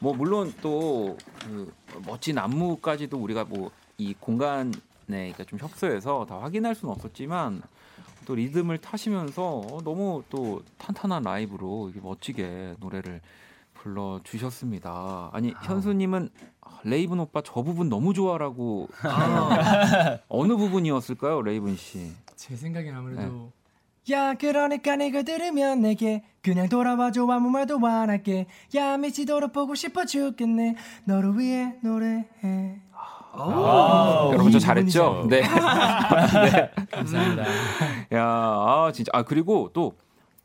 [0.00, 1.72] 뭐 물론 또 그
[2.06, 4.72] 멋진 안무까지도 우리가 뭐 이 공간
[5.10, 7.62] 에 그러니까 좀 협소해서 다 확인할 수는 없었지만
[8.26, 13.20] 또 리듬을 타시면서 너무 또 탄탄한 라이브로 이게 멋지게 노래를
[13.74, 15.30] 불러 주셨습니다.
[15.32, 16.30] 아니 현수님은
[16.62, 18.88] 아, 레이븐 오빠 저 부분 너무 좋아라고
[20.28, 22.12] 어느 부분이었을까요, 레이븐 씨?
[22.36, 23.52] 제 생각엔 아무래도
[24.10, 28.46] 야 그러니까 네가 들으면 내게 그냥 돌아와줘 아무 말도 안 할게.
[28.74, 30.76] 야 미치도록 보고 싶어 죽겠네.
[31.04, 32.80] 너를 위해 노래해
[33.36, 35.26] 여러분 저 잘했죠?
[35.30, 35.42] 네.
[36.90, 37.42] 감사합니다.
[38.12, 39.94] 야, 아 진짜 아 그리고 또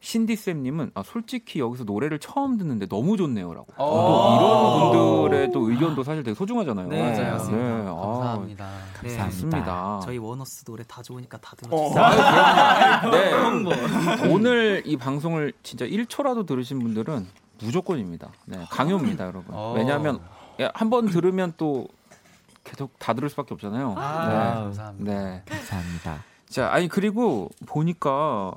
[0.02, 3.68] 신디 쌤님은 아 솔직히 여기서 노래를 처음 듣는데 너무 좋네요라고.
[3.78, 6.88] 또 이런 분들의 또 의견도 사실 되게 소중하잖아요.
[6.88, 7.92] 네, 네, 맞습니다.
[7.92, 8.68] 아, 감사합니다.
[9.04, 9.10] 네.
[9.10, 10.00] 좋습니다.
[10.04, 11.92] 저희 원어스 노래 다 좋으니까 다 어.
[11.92, 13.12] 들어주세요.
[13.12, 14.28] 네.
[14.30, 17.28] 오늘 이 방송을 진짜 1초라도 들으신 분들은
[17.62, 18.30] 무조건입니다.
[18.46, 19.48] 네, 강요입니다, 여러분.
[19.50, 19.74] 어.
[19.76, 20.20] 왜냐하면
[20.74, 21.88] 한 번 들으면 또
[22.70, 23.96] 계속 다 들을 수밖에 없잖아요.
[23.98, 25.12] 아, 감사합니다.
[25.12, 25.42] 네.
[25.48, 26.24] 감사합니다.
[26.48, 28.54] 자, 아니 그리고 보니까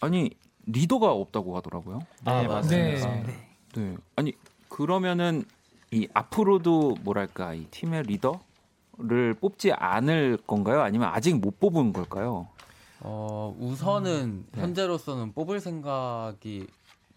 [0.00, 0.30] 아니
[0.66, 2.00] 리더가 없다고 하더라고요.
[2.24, 3.08] 네, 맞습니다.
[3.08, 3.48] 네.
[3.74, 3.96] 네.
[4.16, 4.32] 아니
[4.68, 5.44] 그러면은
[5.90, 10.82] 이 앞으로도 뭐랄까 이 팀의 리더를 뽑지 않을 건가요?
[10.82, 12.48] 아니면 아직 못 뽑은 걸까요?
[13.00, 14.60] 어, 우선은 네.
[14.60, 16.66] 현재로서는 뽑을 생각이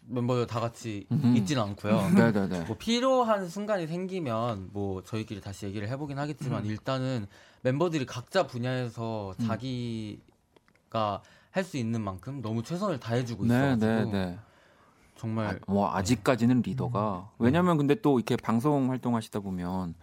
[0.09, 1.37] 멤버들 다 같이 음흠.
[1.37, 2.09] 있지는 않고요.
[2.11, 2.63] 네네네.
[2.67, 6.69] 뭐 필요한 순간이 생기면 뭐 저희끼리 다시 얘기를 해보긴 하겠지만 음.
[6.69, 7.27] 일단은
[7.61, 14.39] 멤버들이 각자 분야에서 자기가 할 수 있는 만큼 너무 최선을 다해주고 네, 있어가지고 네, 네.
[15.15, 19.95] 정말 아, 뭐 아직까지는 리더가 왜냐면 근데 또 이렇게 방송 활동하시다 보면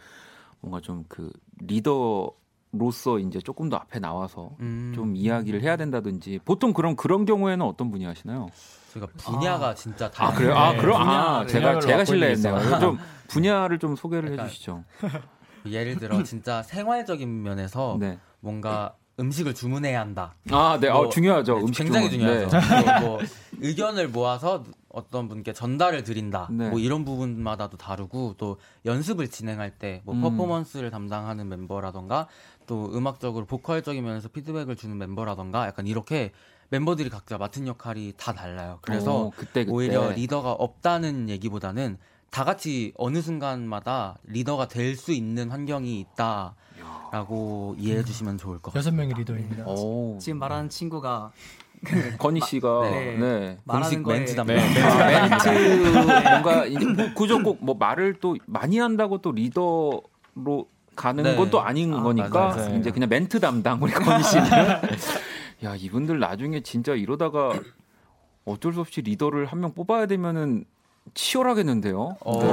[0.61, 1.31] 뭔가 좀 그
[1.61, 2.33] 리더
[2.73, 7.65] 로서 이제 조금 더 앞에 나와서 음, 좀 이야기를 해야 된다든지 보통 그런 그런 경우에는
[7.65, 8.49] 어떤 분이 하시나요?
[8.95, 10.55] 저희가 분야가 진짜 다 아 그래요?
[10.55, 12.79] 아 네, 그럼 아 제가 제가 실례했네요.
[12.81, 14.85] 좀 분야를 좀 소개를 약간 해주시죠.
[15.67, 18.19] 예를 들어 진짜 생활적인 면에서 네.
[18.41, 20.35] 뭔가 음식을 주문해야 한다.
[20.51, 20.89] 아, 네.
[20.89, 21.55] 어, 뭐, 중요하죠.
[21.57, 22.27] 네, 음식 굉장히 주문.
[22.27, 22.59] 중요하죠.
[22.59, 22.85] 네.
[22.85, 23.21] 그리고 뭐
[23.61, 26.49] 의견을 모아서 어떤 분께 전달을 드린다.
[26.51, 26.69] 네.
[26.69, 30.21] 뭐 이런 부분마다도 다르고 또 연습을 진행할 때뭐 음.
[30.21, 32.27] 퍼포먼스를 담당하는 멤버라던가
[32.67, 36.33] 또 음악적으로 보컬적인 면에서 피드백을 주는 멤버라던가 약간 이렇게
[36.75, 38.79] 멤버들이 각자 맡은 역할이 다 달라요.
[38.83, 39.71] 그래서 어, 그때, 그때.
[39.71, 41.99] 오히려 리더가 없다는 얘기보다는
[42.31, 48.79] 다 같이 어느 순간마다 리더가 될 수 있는 환경이 있다라고 이해해 주시면 좋을 것 같아요.
[48.81, 49.65] 여섯 명의 리더입니다.
[49.67, 51.31] 오, 지금 말하는 친구가
[52.19, 53.17] 건희 씨가 네.
[53.19, 53.59] 네.
[53.65, 54.57] 말하는 거에 멘트 담당.
[54.57, 60.03] 네, 아, 멘트 뭔가 이제 뭐 그저 꼭뭐 말을 또 많이 한다고 또 리더로
[60.97, 61.37] 가는 네.
[61.37, 62.77] 건 또 아닌 아, 거니까 맞아요.
[62.79, 64.47] 이제 그냥 멘트 담당 우리 건희 씨는
[65.63, 67.53] 야 이분들 나중에 진짜 이러다가
[68.45, 70.65] 어쩔 수 없이 리더를 한 명 뽑아야 되면은
[71.15, 72.17] 치열하겠는데요.
[72.25, 72.39] 오.
[72.43, 72.51] 네.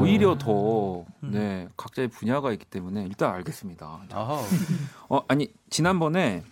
[0.00, 4.00] 오히려 더 네, 각자의 분야가 있기 때문에 일단 알겠습니다.
[5.08, 6.42] 어 아니 지난번에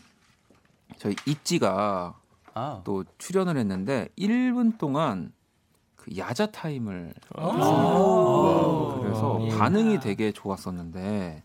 [0.99, 2.15] 저희 있지가
[2.55, 2.81] 아.
[2.85, 5.33] 또 출연을 했는데 1분 동안
[5.97, 8.99] 그 야자 타임을 아.
[9.01, 9.57] 그래서 예.
[9.57, 11.43] 반응이 되게 좋았었는데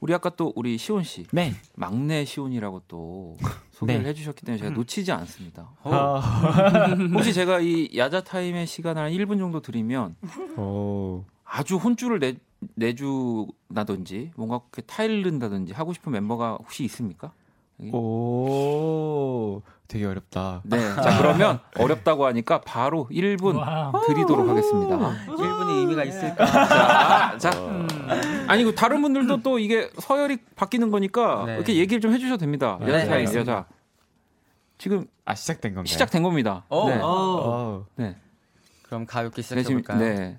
[0.00, 1.52] 우리 아까 또 우리 시온 씨 네.
[1.74, 3.36] 막내 시온이라고 또
[3.72, 4.08] 소개를 네.
[4.10, 5.70] 해주셨기 때문에 제가 놓치지 않습니다.
[5.82, 6.20] 어.
[7.14, 10.16] 혹시 제가 이 야자 타임의 시간을 한 1분 정도 드리면
[10.56, 11.24] 오.
[11.44, 12.36] 아주 혼쭐을 내,
[12.74, 17.32] 내주나든지 뭔가 이렇게 타일른다든지 하고 싶은 멤버가 혹시 있습니까?
[17.92, 19.62] 오.
[19.86, 20.60] 되게 어렵다.
[20.64, 20.78] 네.
[20.96, 24.06] 자 그러면 어렵다고 하니까 바로 1분 와우.
[24.06, 24.96] 드리도록 하겠습니다.
[25.26, 26.46] 1분의 의미가 있을까?
[27.38, 27.50] 자, 자.
[28.48, 31.54] 아니 그 다른 분들도 또 이게 서열이 바뀌는 거니까 네.
[31.54, 32.76] 이렇게 얘기를 좀 해주셔도 됩니다.
[32.80, 33.40] 네, 야자 알겠습니다.
[33.52, 33.66] 야자.
[34.76, 35.86] 지금 아 시작된 건가요?
[35.86, 36.64] 시작된 겁니다.
[36.68, 36.88] 어.
[36.88, 36.98] 네.
[36.98, 37.86] 어, 어.
[37.96, 38.16] 네.
[38.82, 39.98] 그럼 가볍게 네, 시작해볼까요?
[39.98, 40.36] 네.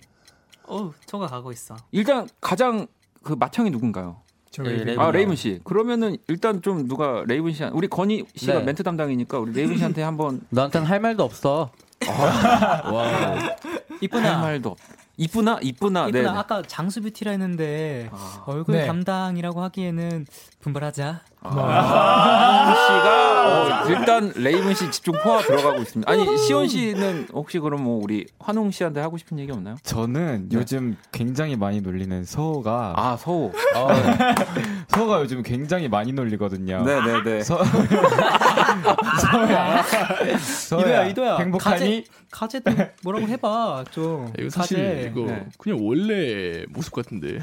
[0.67, 1.75] 어, 초가 가고 있어.
[1.91, 2.85] 일단 가장
[3.23, 4.21] 그 맏형이 누군가요?
[4.51, 4.85] 저 예, 레이븐.
[4.87, 5.03] 레이븐.
[5.03, 5.59] 아 레이븐 씨.
[5.63, 8.63] 그러면은 일단 좀 누가 레이븐 씨, 우리 건희 씨가 네.
[8.63, 11.71] 멘트 담당이니까 우리 레이븐 씨한테 한번 너한테는 할 말도 없어.
[12.01, 13.57] 할
[14.01, 14.77] 이쁘나 말도 없.
[15.17, 16.19] 이쁘나 이쁘나 네.
[16.19, 18.43] 이쁘나 아까 장수 뷰티라 했는데 아.
[18.47, 18.87] 얼굴 네.
[18.87, 20.25] 담당이라고 하기에는
[20.61, 21.21] 분발하자.
[21.41, 26.11] 레이븐 씨가 어, 일단 레이븐 씨 집중 포화 들어가고 있습니다.
[26.11, 29.77] 아니 시온 씨는 혹시 그럼 뭐 우리 환웅 씨한테 하고 싶은 얘기 없나요?
[29.83, 30.57] 저는 네.
[30.57, 33.53] 요즘 굉장히 많이 놀리는 서호가 아 서호.
[34.89, 36.83] 서호가 요즘 굉장히 많이 놀리거든요.
[36.83, 37.43] 네네네.
[37.43, 37.63] 서...
[39.21, 39.83] 서호야.
[40.39, 40.83] 서호야.
[40.83, 41.37] 이도야, 이도야.
[41.37, 42.03] 행복하니?
[42.31, 42.71] 가제 도
[43.03, 44.31] 뭐라고 해봐 좀.
[44.37, 45.11] 이거 사실 가제.
[45.11, 45.45] 이거 네.
[45.57, 47.39] 그냥 원래 모습 같은데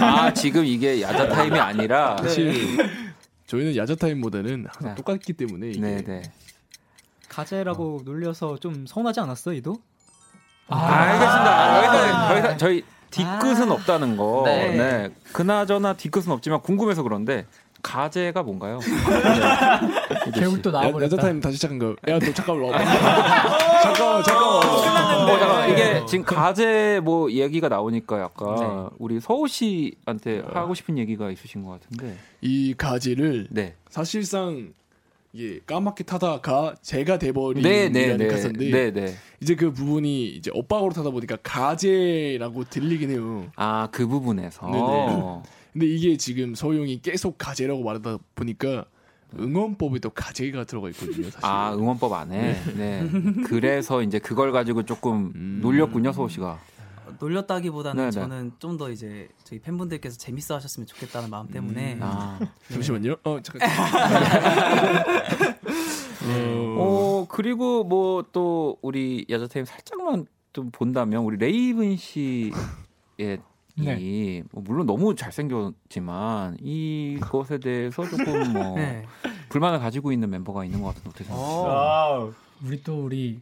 [0.00, 2.16] 아 지금 이게 야자 타임이 아니라.
[2.18, 2.76] 사실
[3.48, 4.94] 저희는 야자 타임보다는 항상 네.
[4.94, 6.22] 똑같기 때문에 이게 네네.
[7.28, 9.78] 가제라고 놀려서 좀 서운하지 않았어 이도?
[10.68, 11.78] 아, 알겠습니다.
[11.78, 13.74] 여기서 여기서 저희 뒤끝은 아.
[13.74, 14.42] 없다는 거.
[14.44, 14.76] 네.
[14.76, 15.08] 네.
[15.32, 17.46] 그나저나 뒤끝은 없지만 궁금해서 그런데
[17.82, 18.80] 가제가 뭔가요?
[18.84, 20.30] 네.
[20.34, 21.16] 결국 또 나와버렸다.
[21.16, 21.96] 타임 다시 시작한 거.
[22.06, 22.84] 야너 잠깐만 와봐.
[23.82, 25.07] 잠깐만 잠깐만.
[25.28, 31.30] 어, 잠깐 이게 지금 가제 뭐 얘기가 나오니까 약간 우리 서우 씨한테 하고 싶은 얘기가
[31.30, 32.16] 있으신 것 같은데.
[32.40, 33.74] 이 가지를 네.
[33.88, 34.72] 사실상
[35.32, 38.32] 이게 까맣게 타다가 제가 돼버린 네, 네, 이라는 네.
[38.32, 39.14] 가사인데 네, 네.
[39.40, 43.46] 이제 그 부분이 이제 엇박으로 타다 보니까 가제라고 들리긴 해요.
[43.56, 44.66] 아, 그 부분에서.
[44.66, 45.42] 네네.
[45.72, 48.86] 근데 이게 지금 서용이 계속 가제라고 말하다 보니까
[49.38, 51.24] 응원법에 또 가제가 들어가 있거든요.
[51.30, 51.40] 사실.
[51.42, 52.62] 아, 응원법 안에.
[52.76, 53.08] 네.
[53.46, 55.58] 그래서 이제 그걸 가지고 조금 음.
[55.62, 56.58] 놀렸군요, 서우 씨가.
[57.20, 58.10] 놀렸다기보다는 네네.
[58.12, 62.00] 저는 좀 더 이제 저희 팬분들께서 재밌어 하셨으면 좋겠다는 마음 때문에 음.
[62.02, 62.38] 아.
[62.70, 63.16] 잠시만요.
[63.24, 63.68] 어 잠깐.
[66.24, 72.52] 어, 어, 그리고 뭐 또 우리 야자타임 살짝만 좀 본다면 우리 레이븐 씨의
[73.18, 73.38] 이
[73.84, 74.42] 네.
[74.52, 79.04] 뭐 물론 너무 잘생겼지만 이것에 대해서 조금 뭐 네.
[79.48, 81.62] 불만을 가지고 있는 멤버가 있는 것 같은데 어떻게 생각하세요?
[81.62, 82.32] wow.
[82.64, 83.40] 우리 또 우리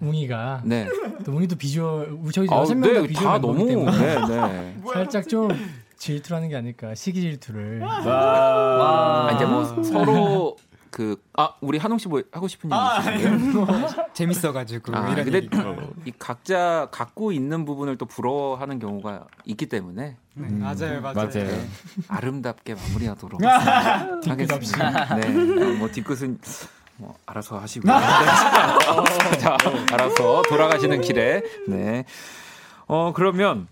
[0.00, 0.88] 웅이가 네.
[1.24, 4.76] 또 웅이도 비주얼 우리 저희 아, 여섯 명다 네, 비주얼 너무 때문에 네, 네.
[4.92, 5.48] 살짝 좀
[5.96, 10.56] 질투하는 게 아닐까 시기 질투를 아, 이제 뭐 서로
[10.90, 13.38] 그 아 우리 환웅 씨뭐 하고 싶은 얘기 아, 있으세요?
[14.12, 15.48] 재밌어가지고 아, 이런 근데 얘기.
[16.04, 21.14] 이 각자 갖고 있는 부분을 또 부러워하는 경우가 있기 때문에 네, 맞아요, 맞아요.
[21.14, 21.62] 맞아요.
[22.08, 25.14] 아름답게 마무리하도록 하겠습니다.
[25.16, 26.38] 네, 어, 뭐 뒤끝은
[26.96, 27.92] 뭐 알아서 하시고요.
[27.92, 28.00] 네.
[29.38, 29.56] 자,
[29.92, 32.04] 알아서 돌아가시는 길에 네.
[32.88, 33.68] 어 그러면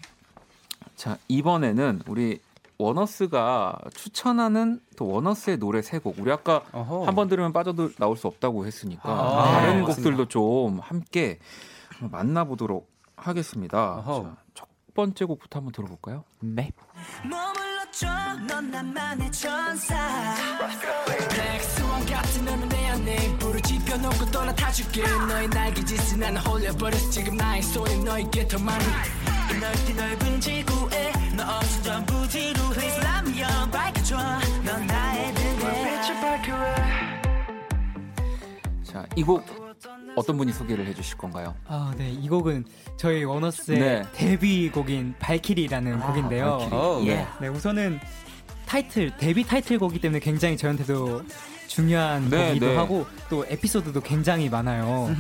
[0.94, 2.38] 자 이번에는 우리
[2.78, 6.16] 원어스가 추천하는 또 원어스의 노래 세 곡.
[6.18, 6.62] 우리 아까.
[6.72, 11.38] 한 번 들으면 빠져도 나올 수 없다고 했으니까 아, 다른 네, 곡들도 좀 함께
[12.00, 14.02] 만나보도록 하겠습니다.
[14.06, 16.24] 자, 첫 번째 곡부터 한번 들어볼까요?
[16.40, 16.70] 네.
[29.94, 32.52] 넓은 지구에 너 없이 전부 지
[38.84, 39.44] 자, 이 곡
[40.16, 41.54] 어떤 분이 소개를 해주실 건가요?
[41.66, 42.10] 아, 네.
[42.10, 42.64] 이 곡은
[42.96, 44.02] 저희 원어스의 네.
[44.14, 46.58] 데뷔곡인 발키리라는 곡인데요.
[46.58, 46.76] 발키리.
[46.76, 47.26] 어, 예.
[47.40, 48.00] 네, 우선은
[48.64, 51.22] 타이틀 데뷔 타이틀곡이기 때문에 굉장히 저한테도
[51.66, 52.76] 중요한 네, 곡이기도 네.
[52.76, 55.14] 하고 또 에피소드도 굉장히 많아요.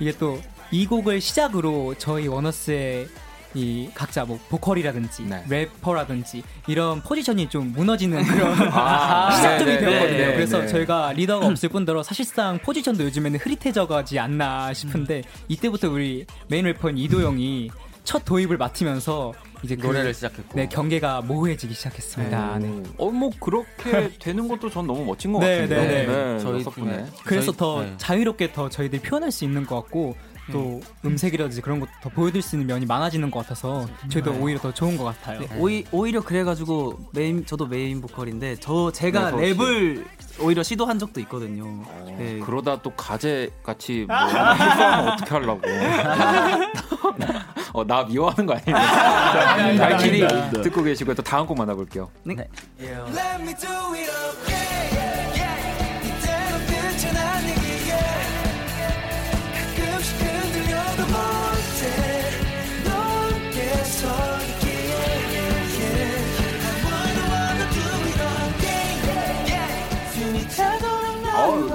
[0.00, 0.38] 이게 또
[0.74, 3.06] 이 곡을 시작으로 저희 원어스의
[3.54, 5.44] 이 각자 뭐 보컬이라든지 네.
[5.48, 10.18] 래퍼라든지 이런 포지션이 좀 무너지는 그런 아, 시작점이 네, 네, 되었거든요.
[10.18, 10.66] 네, 그래서 네.
[10.68, 15.22] 저희가 리더가 없을 뿐더러 사실상 포지션도 요즘에는 흐릿해져가지 않나 싶은데 음.
[15.48, 17.70] 이때부터 우리 메인 래퍼인 이도영이
[18.04, 19.32] 첫 도입을 맡으면서
[19.62, 20.58] 이제 그 노래를 시작했고.
[20.58, 22.58] 네 경계가 모호해지기 시작했습니다.
[22.58, 22.82] 네.
[22.98, 25.80] 어, 뭐 그렇게 되는 것도 전 너무 멋진 것 네, 같은데요.
[25.82, 26.38] 네, 네.
[26.40, 27.06] 저희 저희 덕분에.
[27.24, 27.94] 그래서 저희- 더 네.
[27.98, 30.16] 자유롭게 더 저희들이 표현할 수 있는 것 같고
[30.50, 34.60] 또 음 색이라든지 그런 것도 더 보여드릴 수 있는 면이 많아지는 것 같아서 저희도 오히려
[34.60, 35.40] 더 좋은 것 같아요.
[35.40, 40.04] 네, 오히, 오히려 그래가지고 메인 저도 메인 보컬인데 저 제가 네, 서 랩을
[40.40, 41.84] 오히려 시도한 적도 있거든요.
[42.06, 42.38] 네.
[42.44, 44.16] 그러다 또 가재 같이 뭐
[45.12, 45.60] 어떻게 하려고?
[47.74, 48.76] 어, 나 미워하는 거 아니에요?
[48.76, 50.26] 자, 발키리
[50.62, 52.10] 듣고 계시고 또 다음 곡 만나볼게요.
[52.24, 52.34] 네.
[52.78, 55.01] Let me do it okay yeah.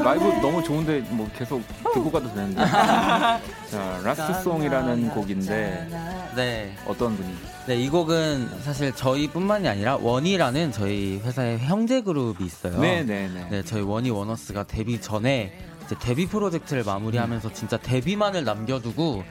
[0.07, 1.61] 라이브 너무 좋은데 뭐 계속
[1.93, 2.55] 듣고 가도 되는데.
[2.65, 5.89] 자, Last Song이라는 곡인데
[6.33, 6.77] 네.
[6.87, 7.29] 어떤 분이?
[7.67, 12.79] 네, 이 곡은 사실 저희뿐만이 아니라 원위라는 저희 회사의 형제 그룹이 있어요.
[12.79, 13.47] 네, 네, 네.
[13.49, 19.25] 네, 저희 원위 원어스가 데뷔 전에 이제 데뷔 프로젝트를 마무리하면서 진짜 데뷔만을 남겨두고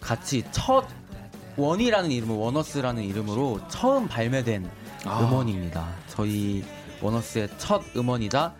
[0.00, 0.86] 같이 첫
[1.56, 4.70] 원위라는 이름을 원어스라는 이름으로 처음 발매된
[5.06, 5.22] 아.
[5.22, 5.88] 음원입니다.
[6.06, 6.62] 저희
[7.02, 8.54] 원어스의 첫 음원이자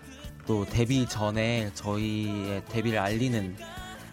[0.50, 3.54] 또 데뷔 전에 저희의 데뷔를 알리는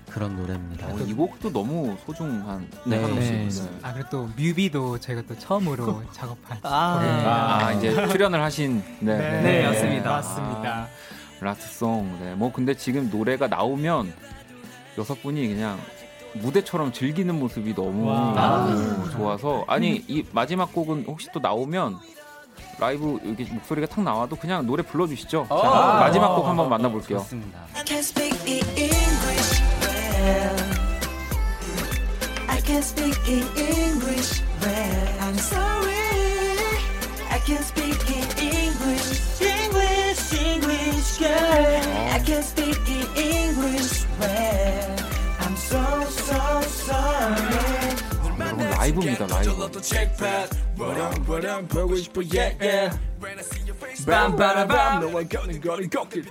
[0.07, 0.85] 그런 노래입니다.
[0.85, 2.99] 어, 이 곡도 너무 소중한 네.
[3.01, 3.47] 네.
[3.49, 3.49] 네.
[3.81, 7.25] 아 그리고 또 뮤비도 저희가 또 처음으로 작업한 아, 네.
[7.25, 10.11] 아, 이제 출연을 하신 네, 네, 네, 맞습니다.
[10.11, 10.87] 맞습니다.
[11.41, 12.19] 라스트송.
[12.21, 12.35] 네.
[12.35, 14.13] 뭐 근데 지금 노래가 나오면
[14.99, 15.79] 여섯 분이 그냥
[16.35, 18.67] 무대처럼 즐기는 모습이 너무 와.
[18.67, 21.97] 너무 좋아서 아니 이 마지막 곡은 혹시 또 나오면
[22.79, 25.47] 라이브 여기 목소리가 탁 나와도 그냥 노래 불러주시죠.
[25.49, 25.99] 자, 어.
[25.99, 27.19] 마지막 곡 한번 만나볼게요.
[27.19, 27.59] 좋습니다.
[49.37, 50.83] 라이브입니다 라이브.
[50.83, 52.99] 와랑 와랑 보고 싶어 yeah yeah
[54.05, 56.23] 빰빠라밤 너와 걷는 거리 걷길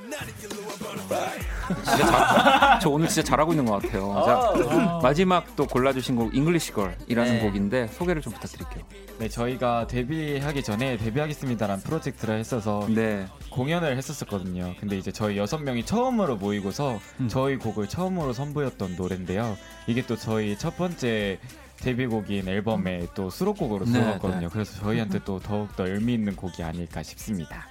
[1.84, 4.22] 진짜 잘, 저 오늘 진짜 잘하고 있는 것 같아요.
[4.24, 7.40] 자, 마지막 또 골라주신 곡 English Girl이라는 네.
[7.40, 8.84] 곡인데 소개를 좀 부탁드릴게요.
[9.18, 13.26] 네, 저희가 데뷔하기 전에 데뷔하겠습니다라는 프로젝트를 했어서 네.
[13.50, 14.74] 공연을 했었었거든요.
[14.78, 17.28] 근데 이제 저희 여섯 명이 처음으로 모이고서 음.
[17.28, 19.56] 저희 곡을 처음으로 선보였던 노래인데요.
[19.88, 21.40] 이게 또 저희 첫 번째
[21.78, 24.40] 데뷔곡인 앨범에 또 수록곡으로 네, 들어갔거든요.
[24.40, 24.48] 네.
[24.50, 27.66] 그래서 저희한테 또 더욱더 의미 있는 곡이 아닐까 싶습니다.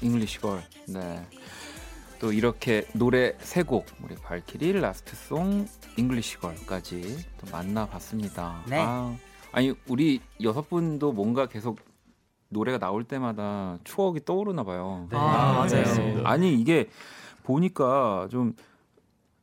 [0.00, 0.62] English Girl.
[0.88, 1.24] 네.
[2.18, 8.62] 또 이렇게 노래 세 곡, 우리 발키리, Last Song, English Girl까지 또 만나봤습니다.
[8.68, 8.78] 네.
[8.80, 9.14] 아,
[9.50, 11.80] 아니 우리 여섯 분도 뭔가 계속
[12.48, 15.08] 노래가 나올 때마다 추억이 떠오르나 봐요.
[15.10, 15.16] 네.
[15.16, 15.84] 아, 맞아요.
[15.84, 16.22] 네.
[16.24, 16.88] 아니 이게
[17.42, 18.54] 보니까 좀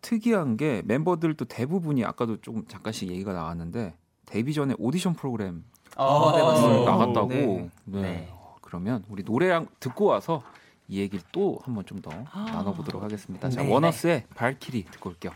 [0.02, 3.96] 특이한 게 멤버들도 대부분이 아까도 조금 잠깐씩 얘기가 나왔는데
[4.26, 5.64] 데뷔 전에 오디션 프로그램
[5.96, 6.86] 어, 네.
[6.86, 7.28] 나갔다고.
[7.28, 7.70] 네.
[7.86, 8.02] 네.
[8.02, 8.34] 네.
[8.62, 10.44] 그러면 우리 노래랑 듣고 와서
[10.88, 13.50] 이 얘기를 또 한번 좀 더 나눠보도록 하겠습니다.
[13.50, 13.72] 자, 네.
[13.72, 15.34] 원어스의 발키리 듣고 올게요.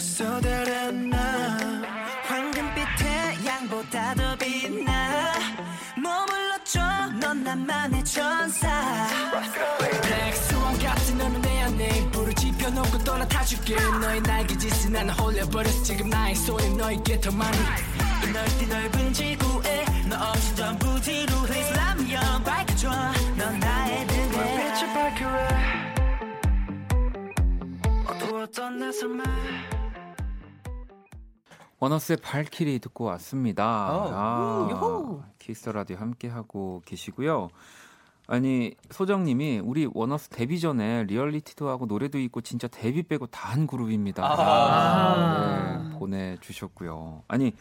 [0.00, 1.58] 다 훔쳤어 달았나?
[2.24, 5.32] 황금빛 태양보다 더 빛나?
[5.96, 6.80] 머물러줘
[7.20, 8.68] 넌 나만의 천사.
[10.02, 13.76] 백수왕 같은 너는 내 안에 불을 지펴놓고 떠나 타줄게.
[13.76, 17.58] 너의 날개짓은 나는 홀려버렸어 지금 나의 손이 너에게 더 많이.
[17.58, 21.32] 이 넓디 넓은 지구에 너 없이 전부 뒤로
[21.98, 22.90] me on 밝혀줘.
[23.36, 24.30] 넌 나의 등에.
[24.30, 25.90] 빛을 밝혀라
[28.06, 29.79] 어두웠던 내 삶에
[31.80, 33.64] 원어스의 발키리 듣고 왔습니다.
[33.92, 34.10] 어.
[34.12, 37.48] 아, 키스 라디오 함께 하고 계시고요.
[38.26, 43.66] 아니 소정님이 우리 원어스 데뷔 전에 리얼리티도 하고 노래도 있고 진짜 데뷔 빼고 다 한
[43.66, 44.22] 그룹입니다.
[44.24, 45.82] 아.
[45.90, 47.24] 네, 보내주셨고요.
[47.26, 47.52] 아니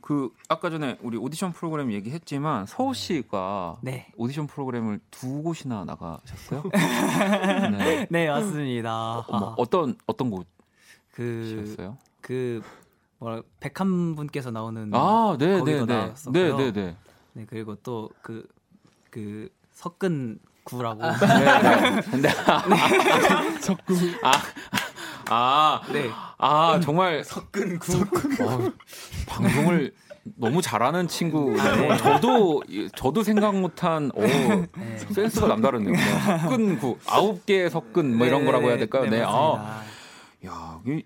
[0.00, 4.08] 그 아까 전에 우리 오디션 프로그램 얘기했지만 서호 씨가 네.
[4.16, 6.64] 오디션 프로그램을 두 곳이나 나가셨어요?
[7.78, 8.08] 네.
[8.10, 9.18] 네, 맞습니다.
[9.18, 10.30] 어, 뭐 어떤 어떤
[11.12, 11.96] 그, 곳이었어요?
[12.20, 12.62] 그,
[13.22, 14.90] 뭐라, 백한 분께서 나오는.
[14.92, 16.56] 아, 네, 네, 거기도 네, 나왔었고요.
[16.56, 16.96] 네, 네, 네.
[17.34, 18.44] 네, 그리고 또 그,
[19.10, 21.02] 그, 석근 구라고.
[22.12, 22.28] 네, 네.
[23.62, 23.94] 석구
[25.30, 26.10] 아, 네.
[26.36, 28.72] 아 정말 석근 구 어,
[29.28, 29.94] 방송을
[30.36, 31.96] 너무 잘하는 친구네요.
[31.98, 32.62] 저도
[32.94, 34.68] 저도 생각 못한 어, 네.
[35.10, 35.94] 센스가 남다르네요.
[36.42, 39.08] 석근 구 아홉 개의 석근 뭐 이런 네, 거라고 해야 될까요?
[39.08, 39.22] 네.
[39.22, 40.02] 아, 맞습니다.
[40.46, 41.02] 야, 이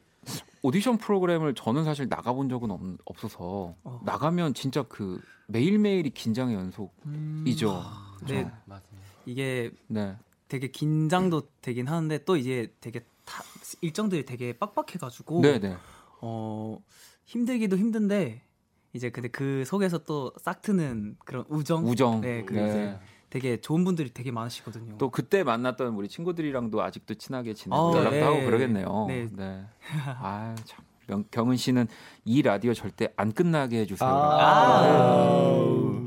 [0.62, 4.00] 오디션 프로그램을 저는 사실 나가본 적은 없, 없어서 어.
[4.04, 7.82] 나가면 진짜 그 매일 매일이 긴장의 연속이죠.
[8.18, 8.34] 그죠?
[8.34, 9.06] 네, 맞습니다.
[9.26, 10.16] 이게 네.
[10.48, 13.42] 되게 긴장도 되긴 하는데 또 이제 되게 타,
[13.80, 15.76] 일정들이 되게 빡빡해가지고 네, 네.
[16.20, 16.78] 어
[17.24, 18.42] 힘들기도 힘든데
[18.92, 22.20] 이제 근데 그 속에서 또 싹 트는 그런 우정, 우정.
[22.20, 22.68] 네, 그 네.
[22.68, 22.98] 이제
[23.30, 24.98] 되게 좋은 분들이 되게 많으시거든요.
[24.98, 28.22] 또 그때 만났던 우리 친구들이랑도 아직도 친하게 지내고 어, 연락도 네.
[28.22, 29.04] 하고 그러겠네요.
[29.08, 29.28] 네.
[29.32, 29.64] 네.
[30.06, 30.84] 아, 참.
[31.08, 31.86] 명, 경은 씨는
[32.24, 34.08] 이 라디오 절대 안 끝나게 해주세요.
[34.10, 34.82] 아.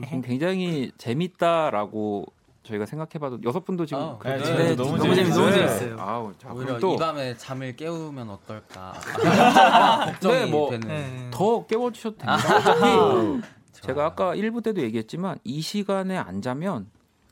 [0.01, 0.22] 네.
[0.26, 2.26] 굉장히 재밌다라고
[2.63, 5.95] 저희가 생각해봐도 여섯 분도 지금 어, 그렇게 네, 네, 너무 너무 재밌- 너무 재밌어요.
[5.99, 8.93] 아우, 자, 오히려 또 이 밤에 잠을 깨우면 어떨까
[10.05, 11.28] 걱정이 네, 뭐, 되는 네.
[11.32, 12.57] 더 깨워주셔도 됩니다.
[12.57, 13.47] 어차피
[13.82, 16.88] 제가 아까 1부 때도 얘기했지만 이 시간에 안 자면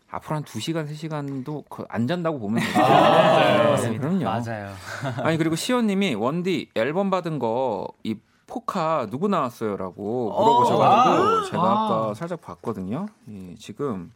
[0.09, 3.75] 앞으로 한 2시간, 3시간도 안 잔다고 보면 돼요.
[3.81, 4.23] 네, 그럼요.
[4.23, 4.73] 맞아요.
[5.23, 8.15] 아니 그리고 시연님이 원디 앨범 받은 거 이
[8.49, 13.07] 포카 누구 나왔어요 라고 물어보셔가지고 제가 아까 살짝 봤거든요.
[13.29, 14.13] 예, 지금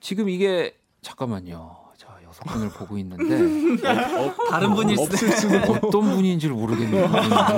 [0.00, 1.76] 지금 이게 잠깐만요.
[1.96, 3.82] 자 여섯 분을 보고 있는데
[4.50, 7.06] 다른 분일 수 없을 수도 어떤 분인지를 모르겠네요.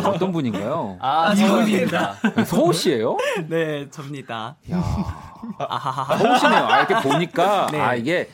[0.06, 0.96] 어떤 분인가요?
[1.00, 2.14] 아, 저입니다.
[2.46, 3.18] 서우 씨예요?
[3.48, 4.56] 네, 접니다.
[4.70, 4.82] 야
[5.58, 6.16] 아하하.
[6.18, 6.64] 서우 씨네요.
[6.64, 7.80] 아, 이렇게 보니까 네.
[7.80, 8.28] 아 이게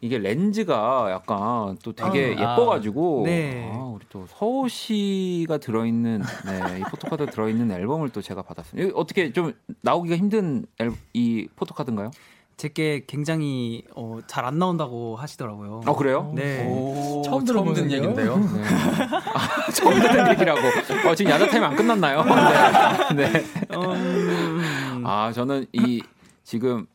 [0.00, 2.52] 이게 렌즈가 약간 또 되게 아.
[2.52, 3.70] 예뻐가지고 네.
[3.74, 8.92] 아, 우리 또 서우 씨가 들어있는 네, 이 포토카드 들어있는 앨범을 또 제가 받았습니다.
[8.96, 12.10] 어떻게 좀 나오기가 힘든 앨, 이 포토카드인가요?
[12.56, 15.82] 제게 굉장히 어, 잘 안 나온다고 하시더라고요.
[15.86, 16.32] 아 그래요?
[16.34, 16.64] 네.
[16.64, 17.96] 처음 처음 듣는 들어보는데요?
[18.02, 18.36] 얘긴데요.
[18.36, 18.62] 네.
[19.34, 20.60] 아, 처음 듣는 얘기라고.
[21.08, 22.24] 어, 지금 야자 타임 안 끝났나요?
[23.14, 23.30] 네.
[23.32, 23.44] 네.
[23.76, 26.02] 음, 아 저는 이
[26.48, 26.86] 지금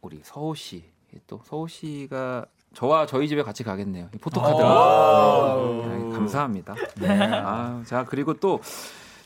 [0.00, 0.84] 우리 서호 씨,
[1.26, 4.08] 또 서호 씨가 저와 저희 집에 같이 가겠네요.
[4.14, 5.88] 이 포토카드를.
[5.88, 6.04] 네.
[6.04, 6.76] 네, 감사합니다.
[7.00, 7.08] 네.
[7.10, 8.60] 아, 자 그리고 또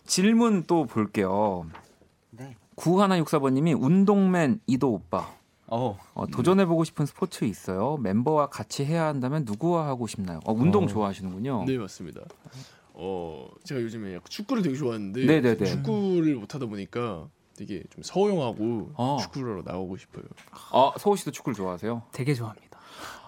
[0.06, 1.66] 질문 또 볼게요.
[2.30, 2.56] 네.
[2.76, 5.30] 9164번님이 운동맨 이도 오빠.
[5.66, 7.98] 어, 어, 도전해보고 싶은 스포츠 있어요?
[7.98, 10.40] 멤버와 같이 해야 한다면 누구와 하고 싶나요?
[10.46, 11.66] 어, 운동 좋아하시는군요.
[11.66, 12.22] 네 맞습니다.
[12.94, 15.66] 어 제가 요즘에 축구를 되게 좋아하는데 네네네.
[15.66, 19.16] 축구를 못 하다 보니까 되게 좀 서영하고 어.
[19.20, 20.24] 축구를 하러 나오고 싶어요.
[20.72, 22.02] 아, 서우 씨도 축구를 좋아하세요?
[22.12, 22.78] 되게 좋아합니다.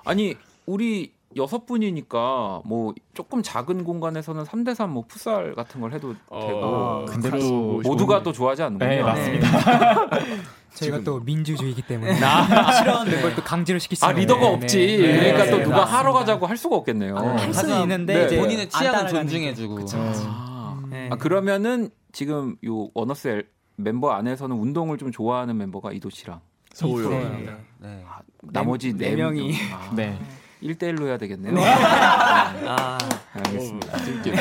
[0.04, 6.14] 아니 우리 여섯 분이니까 뭐 조금 작은 공간에서는 3대 3 뭐 풋살 같은 걸 해도
[6.30, 7.88] 되고 어, 근데 같이 또 싶은데.
[7.88, 8.88] 모두가 또 좋아하지 않는군요.
[8.90, 9.48] 네, 맞습니다.
[10.74, 14.76] 저희가 또 민주주의이기 때문에 싫어하는 걸또 강제로 시킬 수 아 리더가 네, 없지.
[14.78, 15.98] 네, 네, 그러니까 또 네, 누가 맞습니다.
[15.98, 17.16] 하러 가자고 할 수가 없겠네요.
[17.16, 18.26] 할 수는 있는데 네.
[18.26, 19.74] 이제 본인의 따라가는 존중해 주고.
[19.76, 19.96] 그쵸.
[20.00, 21.08] 아, 네.
[21.10, 23.48] 아, 그러면은 지금 요 원어스 엘-
[23.78, 26.40] 멤버 안에서는 운동을 좀 좋아하는 멤버가 이도 씨랑
[26.74, 27.10] 서호요.
[27.10, 27.56] 네.
[27.78, 28.04] 네.
[28.06, 29.54] 아, 나머지 네네 명이.
[29.72, 30.18] 아, 네.
[30.62, 31.54] 1대1로 해야 되겠네요.
[31.56, 32.98] 아,
[33.32, 33.96] 알겠습니다.
[33.96, 34.34] 어, 재밌게.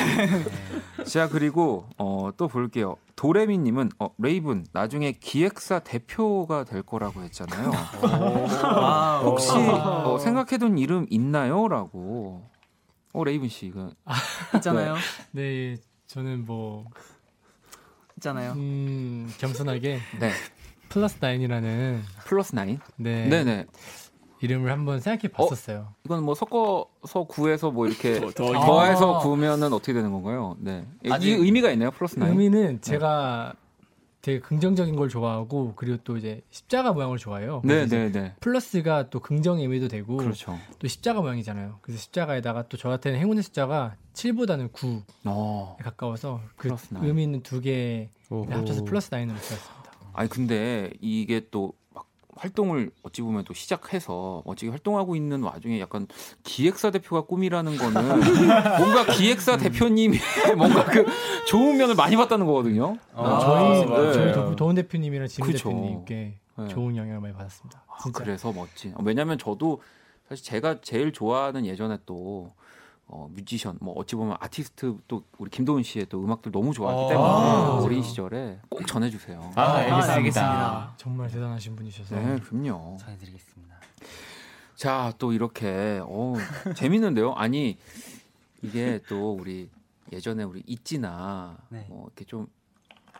[1.05, 2.95] 자 그리고 어, 또 볼게요.
[3.15, 7.69] 도레미 님은 어, 레이븐 나중에 기획사 대표가 될 거라고 했잖아요.
[9.23, 12.43] 혹시 어, 생각해 둔 이름 있나요?라고.
[13.13, 13.91] 어 레이븐 씨 이거
[14.55, 14.95] 있잖아요.
[15.31, 15.77] 네,
[16.07, 16.85] 저는 뭐
[18.17, 18.53] 있잖아요.
[18.53, 20.31] 음, 겸손하게 네
[20.89, 22.79] plus nine이라는 plus nine.
[22.97, 23.65] 네, 네네.
[24.39, 25.93] 이름을 한번 생각해 봤었어요.
[26.05, 29.19] 이건 뭐 섞어서 구해서 뭐 이렇게 더- 더- 더해서 아.
[29.19, 30.55] 구우면은 어떻게 되는 건가요?
[30.59, 30.85] 네.
[31.03, 31.89] 이 아직- 의미가 있나요?
[31.91, 32.31] plus nine.
[32.33, 33.53] 의미는 제가
[34.27, 37.61] 되게 긍정적인 걸 좋아하고 그리고 또 이제 십자가 모양을 좋아해요.
[37.61, 38.35] 그래서 이제 네네 네.
[38.41, 40.59] 플러스가 또 긍정 의미도 되고 그렇죠.
[40.79, 41.79] 또 십자가 모양이잖아요.
[41.81, 45.77] 그래서 십자가에다가 또 저한테는 행운의 숫자가 7보다는 9에 어.
[45.81, 46.75] 가까워서 그.
[46.95, 48.09] 의미 있는 두 개.
[48.29, 49.91] 합쳐서 플러스 나인으로 쓰였습니다.
[50.11, 51.76] 아니 근데 이게 또막
[52.37, 56.07] 활동을 어찌 보면 또 시작해서 어찌 활동하고 있는 와중에 약간
[56.43, 58.01] 기획사 대표가 꿈이라는 거는
[58.79, 60.17] 뭔가 기획사 대표님이
[60.57, 61.05] 뭔가 그
[61.47, 62.97] 좋은 면을 많이 봤다는 거거든요.
[63.13, 64.13] 아, 저희 네.
[64.13, 65.69] 저희 도, 도훈 대표님이랑 지민 그쵸.
[65.69, 66.67] 대표님께 네.
[66.67, 67.83] 좋은 영향을 많이 받았습니다.
[67.87, 68.11] 아.
[68.13, 68.93] 그래서 멋진.
[68.95, 69.81] 어, 왜냐면 저도
[70.29, 72.51] 사실 제가 제일 좋아하는 예전에 또
[73.09, 77.29] 어, 뮤지션, 뭐 어찌 보면 아티스트 또 우리 김도훈 씨의 또 음악들 너무 좋아하기 때문에
[77.29, 78.03] 아, 어린.
[78.03, 79.51] 시절에 꼭 전해주세요.
[79.55, 80.13] 아, 알겠습니다.
[80.13, 80.93] 알겠습니다.
[80.97, 82.97] 정말 대단하신 분이셔서 네, 그럼요.
[82.99, 83.75] 전해드리겠습니다.
[84.75, 86.33] 자, 또 이렇게 어,
[86.75, 87.33] 재밌는데요.
[87.33, 87.77] 아니
[88.61, 89.69] 이게 또 우리
[90.11, 91.85] 예전에 우리 있지나 네.
[91.89, 92.47] 뭐 이렇게 좀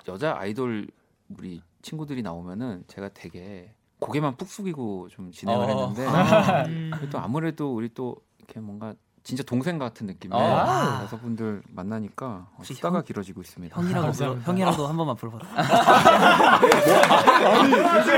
[0.08, 0.88] 여자 아이돌
[1.30, 5.94] 우리 친구들이 나오면은 제가 되게 고개만 푹 숙이고 좀 진행을 어.
[5.94, 6.06] 했는데
[6.70, 7.10] 음.
[7.12, 8.94] 또 아무래도 우리 또 이렇게 뭔가
[9.28, 11.02] 진짜 동생 같은 느낌의 아.
[11.04, 13.76] 여성분들 만나니까 어, 수다가 형- 길어지고 있습니다.
[13.76, 14.36] 형이라고 불러.
[14.36, 15.40] 형이라도 한 번만 불러봐.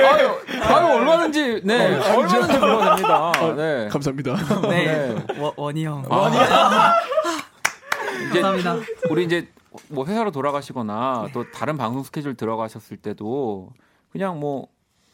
[0.06, 0.30] 아유,
[0.62, 3.32] 아유 얼마든지 네 얼마든지 불러냅니다.
[3.56, 3.88] 네.
[3.88, 4.36] 감사합니다.
[4.70, 6.04] 네, 원- 원희 형.
[8.30, 8.76] 이제 감사합니다.
[9.10, 9.50] 우리 이제
[9.88, 13.72] 뭐 회사로 돌아가시거나 또 다른 방송 스케줄 들어가셨을 때도
[14.12, 14.68] 그냥 뭐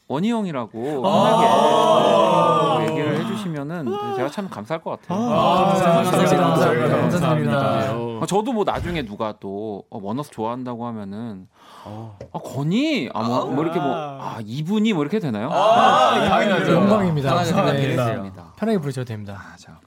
[0.07, 3.85] 원희 형이라고 편하게 얘기를 해주시면은
[4.15, 5.27] 제가 참 감사할 것 같아요.
[5.29, 6.37] 감사합니다.
[6.37, 6.97] 감사합니다.
[6.97, 7.91] 감사합니다.
[7.93, 11.47] 어, 아, 저도 뭐 나중에 누가 또 어, 원어스 좋아한다고 하면은
[11.85, 12.17] 어.
[12.33, 15.49] 아 건이 아뭐 뭐 이렇게 뭐아 이분이 뭐 이렇게 되나요?
[15.49, 16.71] 당연하죠.
[16.73, 17.29] 영광입니다.
[17.43, 17.95] 편하게 네.
[17.95, 18.53] 감사합니다.
[18.57, 19.41] 편하게 부르셔도 됩니다.
[19.53, 19.79] 아, 자.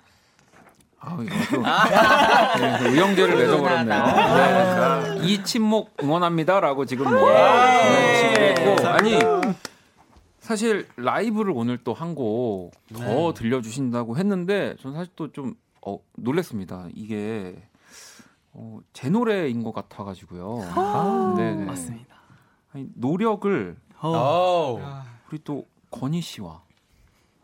[1.00, 1.62] 아, 이거 또
[2.60, 4.04] 네, 그 의형제를 맺어버렸네요.
[4.04, 9.18] 네, 자, 이 침묵 응원합니다라고 지금 뭐 보내주시기도 했고 아니
[10.48, 12.70] 사실 라이브를 오늘 또 한 곡더
[13.00, 13.34] 네.
[13.34, 15.54] 들려주신다고 했는데 저는 사실 또좀
[15.86, 16.88] 어, 놀랬습니다.
[16.94, 17.60] 이게
[18.52, 21.34] 어, 제 노래인 것 같아가지고요.
[21.36, 21.64] 네네.
[21.66, 22.16] 맞습니다.
[22.72, 24.80] 아니, 노력을 어, 오.
[25.30, 26.62] 우리 또 건희 씨와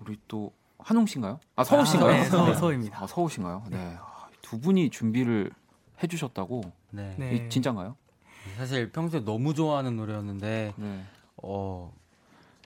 [0.00, 1.40] 우리 또 한웅 씨인가요?
[1.57, 2.12] 아 서우 씨인가요?
[2.12, 3.02] 네, 서우, 서우입니다.
[3.02, 3.64] 아, 서우신가요?
[3.70, 3.96] 네.
[4.00, 5.50] 아, 두 분이 준비를
[6.02, 6.62] 해주셨다고.
[6.90, 7.14] 네.
[7.18, 7.34] 네.
[7.34, 7.96] 이, 진짠가요?
[8.57, 11.05] 사실 평소에 너무 좋아하는 노래였는데 네.
[11.42, 11.92] 어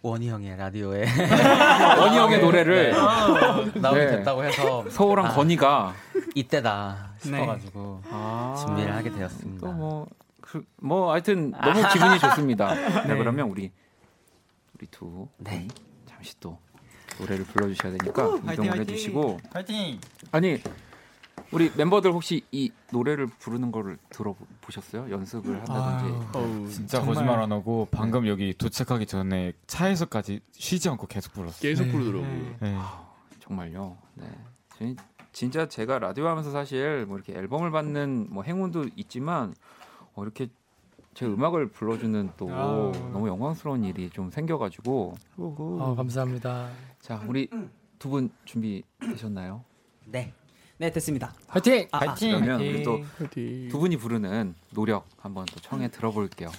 [0.02, 1.04] 원희 형의 라디오에
[1.98, 4.16] 원희 형의 노래를 나오게 네.
[4.16, 5.28] 됐다고 해서 서우랑 아.
[5.34, 5.94] 건희가
[6.34, 9.66] 이때다 싶어가지고 아, 준비를 하게 되었습니다.
[9.66, 10.06] 또뭐
[10.40, 12.74] 그, 뭐 하여튼 너무 기분이 좋습니다.
[13.06, 13.72] 네, 그러면 우리
[14.74, 15.66] 우리 두 네.
[15.66, 15.68] 분
[16.06, 16.58] 잠시 또
[17.18, 20.00] 노래를 불러주셔야 되니까 이동을 해주시고 파이팅!
[20.30, 20.62] 아니
[21.50, 25.10] 우리 멤버들 혹시 이 노래를 부르는 거를 들어보셨어요?
[25.10, 26.36] 연습을 한다든지.
[26.36, 27.14] 어우, 진짜 정말.
[27.14, 31.60] 거짓말 안 하고 방금 여기 도착하기 전에 차에서까지 쉬지 않고 계속 불렀어요.
[31.60, 31.92] 계속 네.
[31.92, 32.56] 부르더라고요.
[32.60, 32.78] 네.
[33.40, 33.96] 정말요.
[34.14, 34.26] 네.
[34.76, 34.96] 진-
[35.32, 39.54] 진짜 제가 라디오 하면서 사실 뭐 이렇게 앨범을 받는 뭐 행운도 있지만
[40.14, 40.48] 어 이렇게
[41.14, 42.92] 제 음악을 불러주는 또 아우.
[43.12, 45.14] 너무 영광스러운 일이 좀 생겨가지고
[45.80, 46.68] 아, 감사합니다.
[47.00, 47.48] 자 우리
[47.98, 49.64] 두 분 준비 되셨나요?
[50.04, 50.32] 네.
[50.78, 51.34] 네, 됐습니다.
[51.48, 51.88] 화이팅!
[51.90, 53.02] 아, 아, 그러면 우리 또.
[53.68, 56.52] 두 분이 부르는 노력 한번 또 청해 들어볼게요.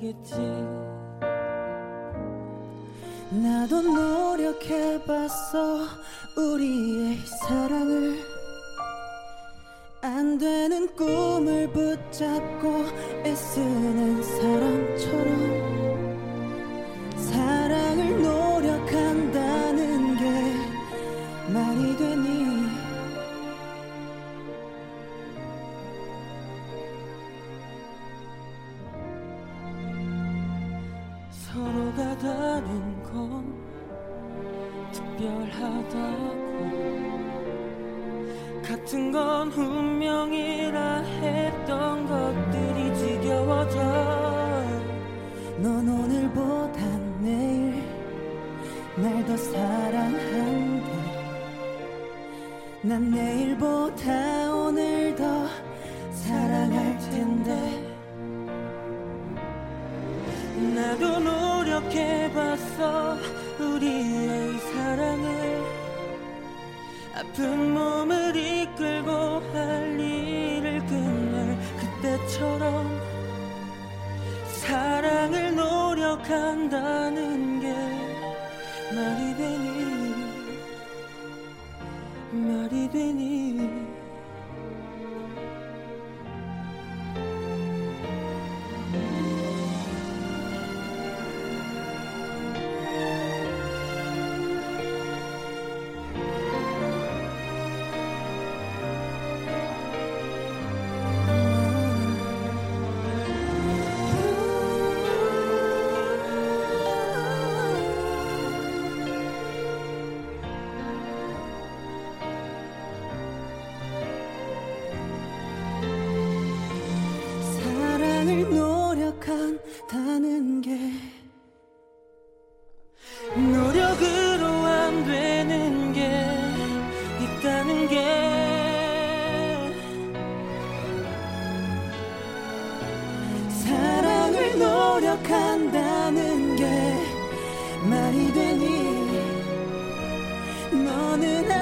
[0.00, 0.34] 잠들겠지?
[3.30, 5.86] 나도 노력해봤어.
[6.36, 8.18] 우리의 사랑을.
[10.02, 12.86] 안 되는 꿈을 붙잡고
[13.24, 15.79] 애쓰는 사람처럼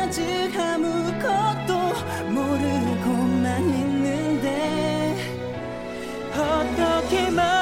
[0.08, 0.24] 아직
[0.58, 1.74] 아무것도
[2.32, 5.14] 모르고만 있는데
[6.32, 7.57] 어떻게 말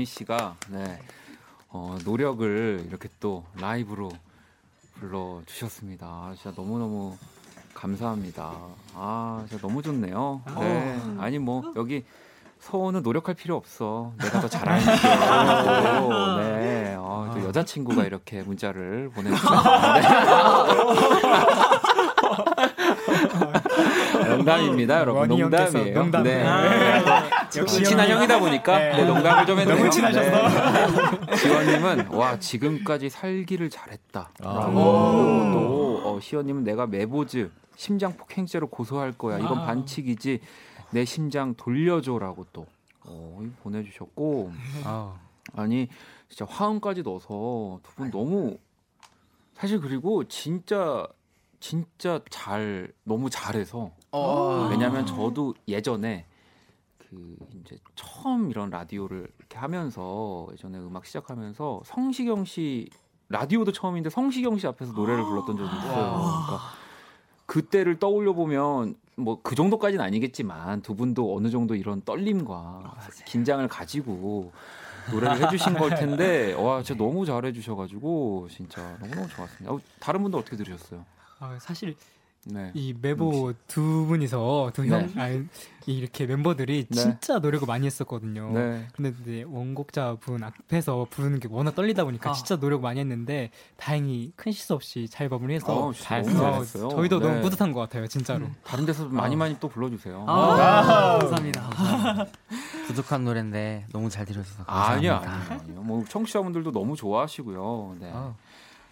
[0.00, 0.98] 건희 씨가 네.
[1.68, 4.10] 어, 노력을 이렇게 또 라이브로
[4.98, 6.32] 불러 주셨습니다.
[6.36, 7.16] 진짜 너무 너무
[7.74, 8.52] 감사합니다.
[8.94, 10.40] 아, 진짜 너무 좋네요.
[10.58, 11.00] 네.
[11.18, 12.04] 아니 뭐 여기
[12.60, 14.12] 서우는 노력할 필요 없어.
[14.18, 14.86] 내가 더 잘할게.
[16.42, 16.94] 네.
[16.98, 20.00] 어, 또 여자친구가 이렇게 문자를 보내주셨는데.
[24.36, 25.28] 농담입니다, 여러분.
[25.28, 25.94] 농담이에요.
[25.94, 26.22] 농담.
[26.22, 26.44] 네.
[27.54, 28.96] 아, 역시 친한 형이다 보니까 네.
[28.96, 29.76] 네, 농담을 좀 했네요.
[29.76, 30.30] 너무 친하셔서.
[31.26, 31.36] 네.
[31.36, 34.30] 지원님은 와 지금까지 살기를 잘했다.
[34.42, 34.52] 아.
[34.54, 34.72] 라고
[35.52, 39.38] 또 어, 시원님은 내가 메보즈 심장 폭행죄로 고소할 거야.
[39.38, 39.66] 이건 아.
[39.66, 40.40] 반칙이지.
[40.92, 42.66] 내 심장 돌려줘라고 또
[43.04, 44.52] 어, 보내주셨고
[44.84, 45.12] 아우.
[45.54, 45.88] 아니
[46.28, 48.56] 진짜 화음까지 넣어서 두 분 너무
[49.54, 51.06] 사실 그리고 진짜
[51.60, 54.68] 진짜 잘 너무 잘해서 어.
[54.70, 56.24] 왜냐하면 저도 예전에
[57.10, 62.88] 그 이제 처음 이런 라디오를 이렇게 하면서 예전에 음악 시작하면서 성시경 씨
[63.28, 66.12] 라디오도 처음인데 성시경 씨 앞에서 노래를 불렀던 적이 있어요.
[66.12, 66.60] 그러니까
[67.46, 72.94] 그때를 떠올려 보면 뭐 그 정도까지는 아니겠지만 두 분도 어느 정도 이런 떨림과
[73.26, 74.52] 긴장을 가지고
[75.10, 79.72] 노래를 해주신 걸 텐데 와 진짜 너무 잘해주셔가지고 진짜 너무 너무 좋았습니다.
[79.74, 81.04] 어, 다른 분들 어떻게 들으셨어요?
[81.40, 81.96] 아, 사실
[82.46, 82.70] 네.
[82.74, 85.20] 이 메보 두 분이서 두 형, 네.
[85.20, 85.44] 아니
[85.86, 87.00] 이렇게 멤버들이 네.
[87.00, 88.50] 진짜 노력을 많이 했었거든요.
[88.52, 88.86] 네.
[88.94, 92.32] 근데 이제 원곡자 분 앞에서 부르는 게 워낙 떨리다 보니까 아.
[92.32, 96.88] 진짜 노력 많이 했는데 다행히 큰 실수 없이 잘 마무리해서 어, 잘 어, 잘했어요.
[96.88, 97.26] 저희도 네.
[97.26, 98.46] 너무 뿌듯한 것 같아요, 진짜로.
[98.64, 100.24] 다른 데서 좀 많이 많이 또 불러주세요.
[100.26, 101.70] 아, 감사합니다.
[102.86, 105.54] 부족한 노래인데 너무 잘 들어주셔서 아니야, 감사합니다.
[105.54, 105.82] 아니요, 아니요.
[105.82, 107.96] 뭐 청취자분들도 너무 좋아하시고요.
[108.00, 108.12] 네.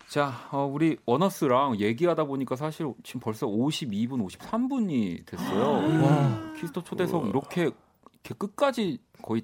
[0.08, 0.10] 아.
[0.10, 6.54] 자, 어, 우리 원어스랑 얘기하다 보니까 사실 지금 벌써 52분, 53분이 됐어요.
[6.58, 9.42] 키스 더 초대석 이렇게, 이렇게 끝까지 거의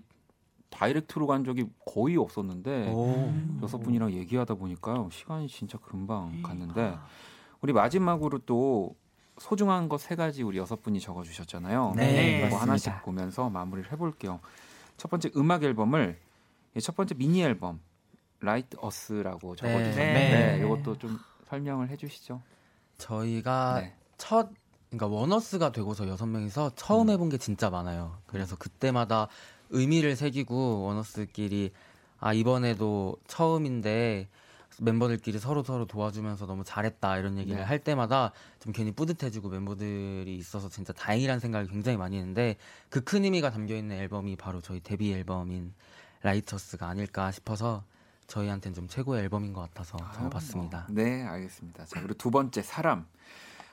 [0.71, 3.33] direct로 간 적이 거의 없었는데 오.
[3.63, 6.97] 여섯 분이랑 얘기하다 보니까요 시간이 진짜 금방 갔는데
[7.61, 8.97] 우리 마지막으로 또
[9.39, 11.93] 소중한 것 세 가지 우리 여섯 분이 적어주셨잖아요.
[11.97, 12.63] 네, 맞습니다.
[12.63, 14.41] 하나씩 보면서 마무리를 해볼게요.
[14.97, 16.19] 첫 번째 음악 앨범을
[16.75, 17.81] 예, 첫 번째 미니 앨범
[18.45, 20.57] Light Us라고 적어주셨는데 네.
[20.57, 21.19] 네, 이것도 좀
[21.49, 22.41] 설명을 해주시죠.
[22.99, 23.95] 저희가 네.
[24.19, 24.51] 첫
[24.91, 28.19] 그러니까 원어스가 되고서 여섯 명이서 처음 해본 게 진짜 많아요.
[28.27, 29.29] 그래서 그때마다
[29.71, 31.73] 의미를 새기고 원어스끼리
[32.21, 34.29] 아 이번에도 처음인데
[34.81, 37.65] 멤버들끼리 서로 서로 도와주면서 너무 잘했다 이런 얘기를 네.
[37.65, 42.57] 할 때마다 좀 괜히 뿌듯해지고 멤버들이 있어서 진짜 다행이라는 생각을 굉장히 많이 했는데
[42.89, 45.73] 그 큰 의미가 담겨 있는 앨범이 바로 저희 데뷔 앨범인
[46.23, 47.85] 라이터스가 아닐까 싶어서
[48.27, 50.87] 저희한테는 좀 최고의 앨범인 것 같아서 적어봤습니다.
[50.91, 51.85] 네, 알겠습니다.
[51.85, 53.07] 자, 그리고 두 번째 사람.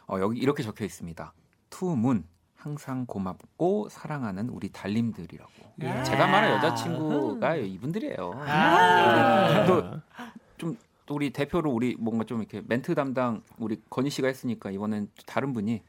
[0.07, 1.33] 어, 여기 이렇게 적혀 있습니다.
[1.69, 2.25] 투문
[2.55, 5.51] 항상 고맙고 사랑하는 우리 달님들이라고.
[5.81, 6.03] 예.
[6.03, 8.33] 제가 말한 여자친구가 이분들이에요.
[8.45, 9.65] 아.
[9.65, 15.09] 또좀 또 우리 대표로 우리 뭔가 좀 이렇게 멘트 담당 우리 건희 씨가 했으니까 이번엔
[15.15, 15.81] 또 다른 분이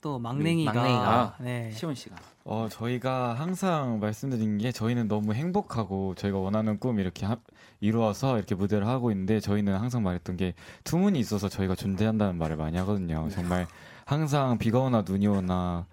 [0.00, 1.34] 또 막냉이가, 막냉이가.
[1.40, 1.70] 네.
[1.72, 2.16] 시원 씨가.
[2.44, 7.36] 어, 저희가 항상 말씀드린 게 저희는 너무 행복하고 저희가 원하는 꿈 이렇게 하-
[7.80, 10.54] 이루어서 이렇게 무대를 하고 있는데 저희는 항상 말했던 게
[10.84, 13.28] 투문이 있어서 저희가 존재한다는 말을 많이 하거든요.
[13.30, 13.66] 정말
[14.04, 15.86] 항상 비가 오나 눈이 오나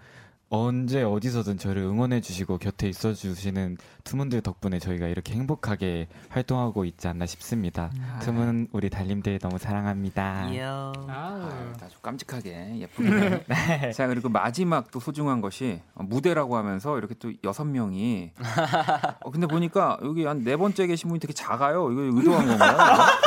[0.49, 7.07] 언제 어디서든 저를 응원해 주시고 곁에 있어 주시는 투문들 덕분에 저희가 이렇게 행복하게 활동하고 있지
[7.07, 7.89] 않나 싶습니다.
[8.21, 10.47] 투문 우리 달님들 너무 사랑합니다.
[10.51, 10.93] 이야.
[11.07, 13.45] 아, 아주 깜찍하게 예쁘게.
[13.93, 18.31] 자 그리고 마지막 또 소중한 것이 어, 무대라고 하면서 이렇게 또 여섯 명이.
[19.25, 21.91] 어, 근데 보니까 여기 한 네 번째 계신 분이 되게 작아요.
[21.91, 22.77] 이거 의도한 건가요?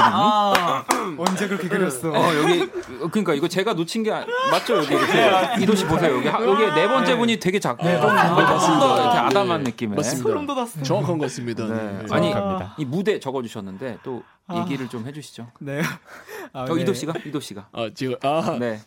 [0.00, 0.84] 아,
[1.18, 2.10] 언제 그렇게 그렸어?
[2.10, 2.62] 어 여기
[3.02, 6.42] 어, 그러니까 이거 제가 놓친 게 아- 맞죠 여기 이렇게 이도 씨 보세요 여기 하-
[6.44, 10.28] 여기 네 번째 분이 되게 작고 좀더 이렇게 아담한 느낌의 맞습니다.
[10.82, 11.66] 정확한 것 같습니다.
[11.66, 11.74] 네.
[11.74, 11.98] 네.
[12.10, 12.74] 아니 정확합니다.
[12.78, 14.22] 이 무대 적어주셨는데 또
[14.54, 15.46] 얘기를 좀 해주시죠.
[15.60, 15.80] 네.
[16.52, 16.82] 아, 어 네.
[16.82, 18.80] 이도 씨가 이도 씨가 아 지금 아 네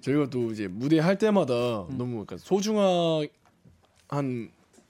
[0.00, 1.54] 저희가 또 이제 무대 할 때마다
[1.90, 3.28] 너무 약간 소중한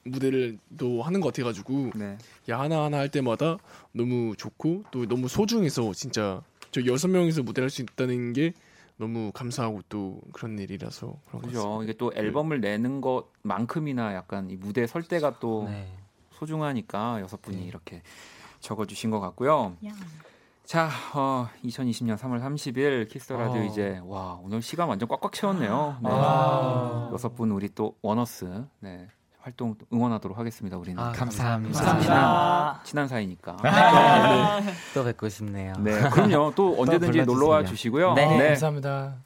[0.04, 2.16] 무대를 또 하는 것 같아가지고 네.
[2.48, 3.56] 야 하나 하나 할 때마다
[3.92, 6.40] 너무 좋고 또 너무 소중해서 진짜
[6.72, 8.54] 저 여섯 명이서 무대를 할수 있다는 게
[8.96, 11.42] 너무 감사하고 또 그런 일이라서 그런.
[11.42, 11.80] 그죠.
[11.82, 15.86] 이게 또 앨범을 내는 것만큼이나 약간 이 무대 설 때가 또 네.
[16.32, 18.02] 소중하니까 여섯 분이 이렇게
[18.60, 19.76] 적어주신 것 같고요.
[20.64, 23.64] 자, 어, 2020년 3월 30일 키스 라디오 어.
[23.64, 25.98] 이제 와 오늘 시간 완전 꽉꽉 채웠네요.
[26.02, 26.08] 네.
[26.10, 27.10] 아.
[27.12, 29.08] 여섯 분 우리 또 원어스 네,
[29.42, 30.76] 활동 또 응원하도록 하겠습니다.
[30.78, 31.98] 우리는 아, 감사합니다.
[32.00, 33.56] 친한, 친한 사이니까.
[34.94, 35.72] 또 뵙고 싶네요.
[35.80, 36.52] 네, 그럼요.
[36.54, 37.24] 또 언제든지.
[37.24, 38.14] 놀러와 주시고요.
[38.14, 38.48] 네.
[38.48, 39.16] 감사합니다.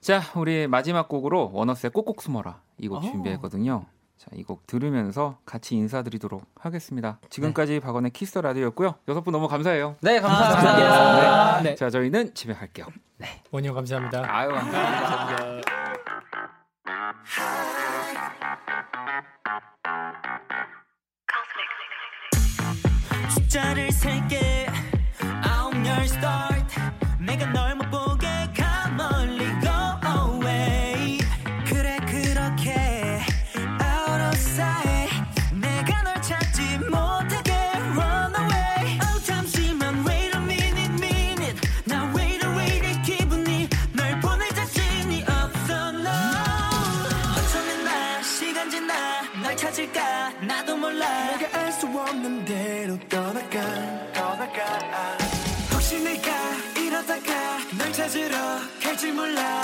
[0.00, 3.84] 자, 우리 마지막 곡으로 원어스의 꼭꼭 숨어라 이 곡 준비했거든요.
[4.16, 7.18] 자, 이 곡 들으면서 같이 인사드리도록 하겠습니다.
[7.28, 8.94] 지금까지 박원의 키스 라디오였고요.
[9.08, 9.96] 여섯 분 너무 감사해요.
[10.02, 11.62] 네, 감사합니다.
[11.62, 11.74] 네.
[11.74, 12.86] 자, 저희는 집에 갈게요.
[13.50, 14.22] 원희 형 감사합니다.
[14.28, 15.62] 아유, 감사합니다.
[23.48, 24.66] 숫자를 세게
[25.42, 26.80] 아홉 열 start.
[27.18, 27.77] 내가 널
[58.08, 58.34] 찾으러
[58.82, 59.62] 갈지 몰라